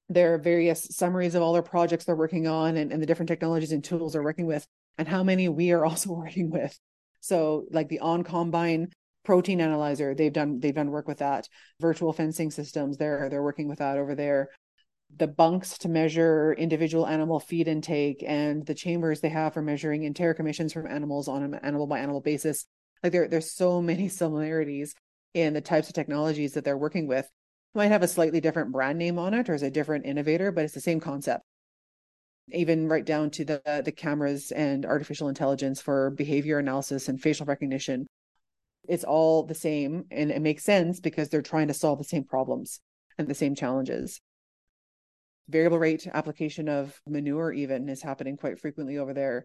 [0.08, 3.72] their various summaries of all their projects they're working on and, and the different technologies
[3.72, 4.66] and tools they're working with
[4.98, 6.78] and how many we are also working with
[7.20, 8.88] so like the on combine
[9.24, 11.48] protein analyzer they've done they've done work with that
[11.80, 14.50] virtual fencing systems they're they're working with that over there
[15.16, 20.04] the bunks to measure individual animal feed intake and the chambers they have for measuring
[20.04, 22.66] enteric emissions from animals on an animal by animal basis.
[23.02, 24.94] Like there, there's so many similarities
[25.32, 27.28] in the types of technologies that they're working with.
[27.74, 30.64] Might have a slightly different brand name on it or is a different innovator, but
[30.64, 31.42] it's the same concept.
[32.52, 37.46] Even right down to the the cameras and artificial intelligence for behavior analysis and facial
[37.46, 38.06] recognition.
[38.88, 42.24] It's all the same and it makes sense because they're trying to solve the same
[42.24, 42.80] problems
[43.18, 44.20] and the same challenges
[45.48, 49.44] variable rate application of manure even is happening quite frequently over there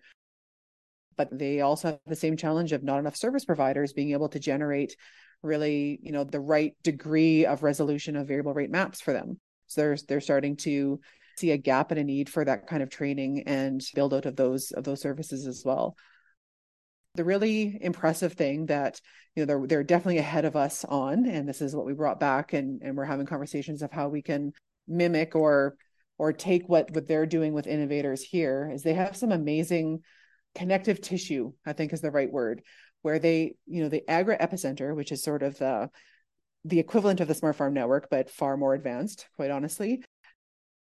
[1.20, 4.40] but they also have the same challenge of not enough service providers being able to
[4.40, 4.96] generate
[5.44, 9.38] really you know the right degree of resolution of variable rate maps for them.
[9.68, 11.02] So they're they're starting to
[11.36, 14.38] see a gap and a need for that kind of training and build out of
[14.38, 15.98] those of those services as well.
[17.16, 19.02] The really impressive thing that
[19.36, 22.22] you know they're they're definitely ahead of us on and this is what we brought
[22.22, 24.54] back and and we're having conversations of how we can
[24.88, 25.76] mimic or
[26.18, 30.00] or take what what they're doing with innovators here is they have some amazing
[30.60, 32.62] connective tissue i think is the right word
[33.02, 35.90] where they you know the Agri-EPI Centre which is sort of the
[36.66, 40.04] the equivalent of the smart farm network but far more advanced quite honestly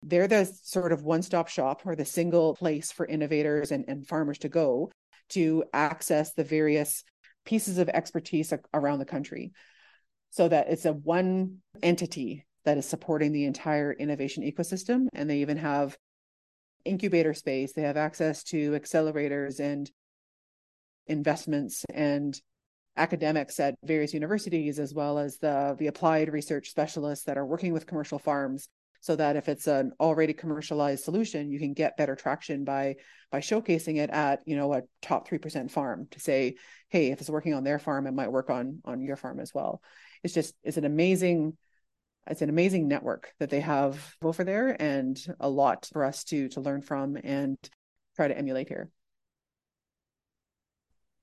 [0.03, 4.39] they're the sort of one-stop shop or the single place for innovators and, and farmers
[4.39, 4.91] to go
[5.31, 7.03] to access the various
[7.45, 9.53] pieces of expertise around the country
[10.31, 15.07] so that it's a one entity that is supporting the entire innovation ecosystem.
[15.12, 15.97] And they even have
[16.85, 19.91] incubator space, they have access to accelerators and
[21.07, 22.41] investments and
[22.97, 27.72] academics at various universities, as well as the, the applied research specialists that are working
[27.72, 28.68] with commercial farms
[29.03, 32.95] so that if it's an already commercialized solution you can get better traction by
[33.30, 36.55] by showcasing it at you know a top 3% farm to say
[36.89, 39.53] hey if it's working on their farm it might work on on your farm as
[39.53, 39.83] well.
[40.22, 41.59] It's just it's an amazing
[42.27, 46.49] it's an amazing network that they have over there and a lot for us to
[46.51, 47.59] to learn from and
[48.16, 48.91] try to emulate here.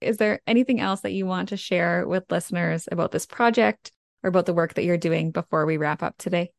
[0.02, 3.92] Is there anything else that you want to share with listeners about this project
[4.24, 6.52] or about the work that you're doing before we wrap up today?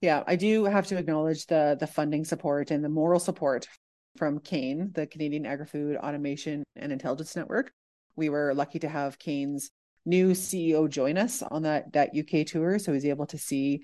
[0.00, 3.68] Yeah i do have to acknowledge the the funding support and the moral support
[4.16, 7.72] from CAAIN the canadian agri-food automation and intelligence network.
[8.16, 9.70] We were lucky to have CAAIN's
[10.04, 13.82] new CEO join us on that that UK tour, so he's able to see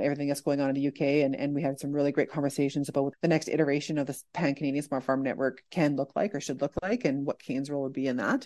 [0.00, 1.24] everything that's going on in the UK.
[1.24, 4.18] And, and we had some really great conversations about what the next iteration of the
[4.32, 7.70] Pan Canadian Smart Farm Network can look like or should look like and what CAAIN's
[7.70, 8.44] role would be in that.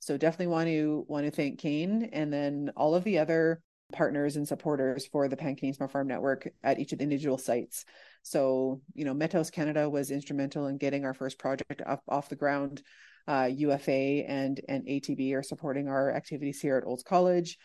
[0.00, 3.60] So definitely want to want to thank Kane and then all of the other
[3.92, 7.38] partners and supporters for the Pan Canadian Smart Farm Network at each of the individual
[7.38, 7.84] sites.
[8.22, 12.36] So, you know, Metos Canada was instrumental in getting our first project up off the
[12.36, 12.82] ground
[13.26, 17.58] uh, UFA and and ATB are supporting our activities here at Olds College.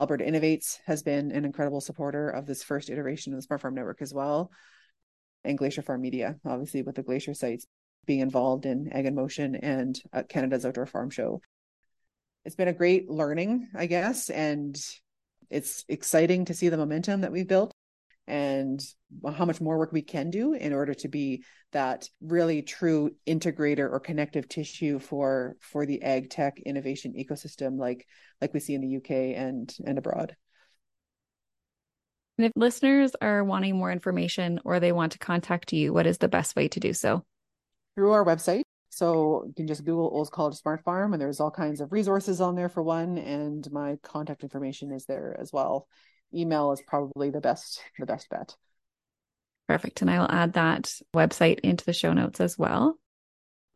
[0.00, 3.74] Alberta Innovates has been an incredible supporter of this first iteration of the Smart Farm
[3.74, 4.50] Network as well,
[5.44, 7.66] and Glacier Farm Media, obviously with the Glacier sites
[8.06, 11.40] being involved in Ag in Motion and uh, Canada's Outdoor Farm Show.
[12.44, 14.74] It's been a great learning, I guess, and
[15.50, 17.74] it's exciting to see the momentum that we've built
[18.26, 18.80] and
[19.36, 23.90] how much more work we can do in order to be that really true integrator
[23.90, 28.06] or connective tissue for for the ag tech innovation ecosystem like
[28.40, 30.36] like we see in the UK and and abroad.
[32.38, 36.18] And if listeners are wanting more information or they want to contact you, what is
[36.18, 37.24] the best way to do so?
[37.94, 38.62] Through our website.
[38.88, 42.40] So you can just Google Olds College Smart Farm, and there's all kinds of resources
[42.40, 45.86] on there for one, and my contact information is there as well
[46.34, 48.54] email is probably the best the best bet.
[49.68, 50.02] Perfect.
[50.02, 52.98] And I will add that website into the show notes as well.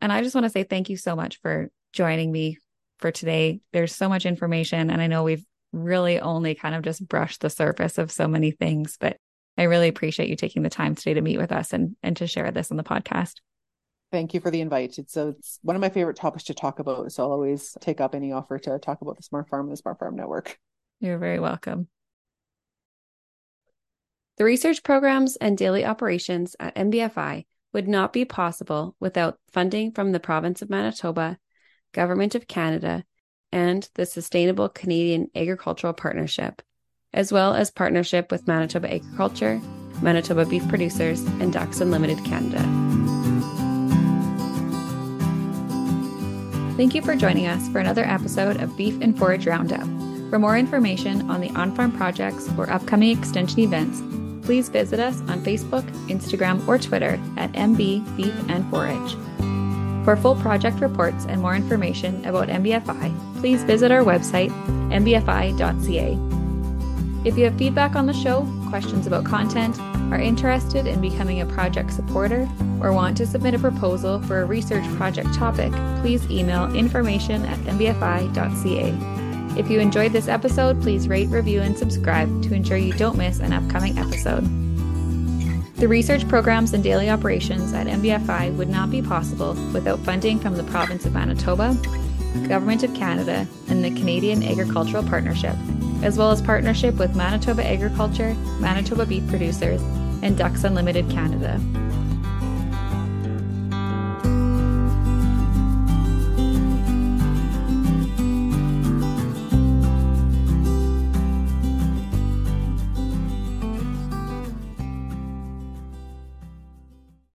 [0.01, 2.57] And I just want to say thank you so much for joining me
[2.99, 3.61] for today.
[3.71, 7.49] There's so much information, and I know we've really only kind of just brushed the
[7.49, 9.17] surface of so many things, but
[9.57, 12.27] I really appreciate you taking the time today to meet with us and, and to
[12.27, 13.35] share this on the podcast.
[14.11, 14.97] Thank you for the invite.
[14.97, 17.11] It's, so it's one of my favorite topics to talk about.
[17.11, 19.77] So I'll always take up any offer to talk about the Smart Farm and the
[19.77, 20.57] Smart Farm Network.
[20.99, 21.87] You're very welcome.
[24.37, 30.11] The research programs and daily operations at MBFI would not be possible without funding from
[30.11, 31.37] the Province of Manitoba,
[31.93, 33.05] Government of Canada,
[33.53, 36.61] and the Sustainable Canadian Agricultural Partnership,
[37.13, 39.61] as well as partnership with Manitoba Agriculture,
[40.01, 42.59] Manitoba Beef Producers, and Ducks Unlimited Canada.
[46.75, 49.87] Thank you for joining us for another episode of Beef and Forage Roundup.
[50.29, 54.01] For more information on the on farm projects or upcoming extension events,
[54.45, 59.15] please visit us on Facebook, Instagram, or Twitter at MB Beef and Forage.
[60.05, 64.51] For full project reports and more information about MBFI, please visit our website,
[64.91, 66.17] mbfi.ca.
[67.27, 69.79] If you have feedback on the show, questions about content,
[70.13, 72.47] are interested in becoming a project supporter,
[72.79, 75.71] or want to submit a proposal for a research project topic,
[76.01, 79.14] please email information at mbfi.ca.
[79.57, 83.39] If you enjoyed this episode, please rate, review, and subscribe to ensure you don't miss
[83.39, 84.43] an upcoming episode.
[85.77, 90.57] The research programs and daily operations at MBFI would not be possible without funding from
[90.57, 91.73] the province of Manitoba,
[92.49, 95.55] Government of Canada, and the Canadian Agricultural Partnership,
[96.03, 99.81] as well as partnership with Manitoba Agriculture, Manitoba Beef Producers,
[100.21, 101.61] and Ducks Unlimited Canada.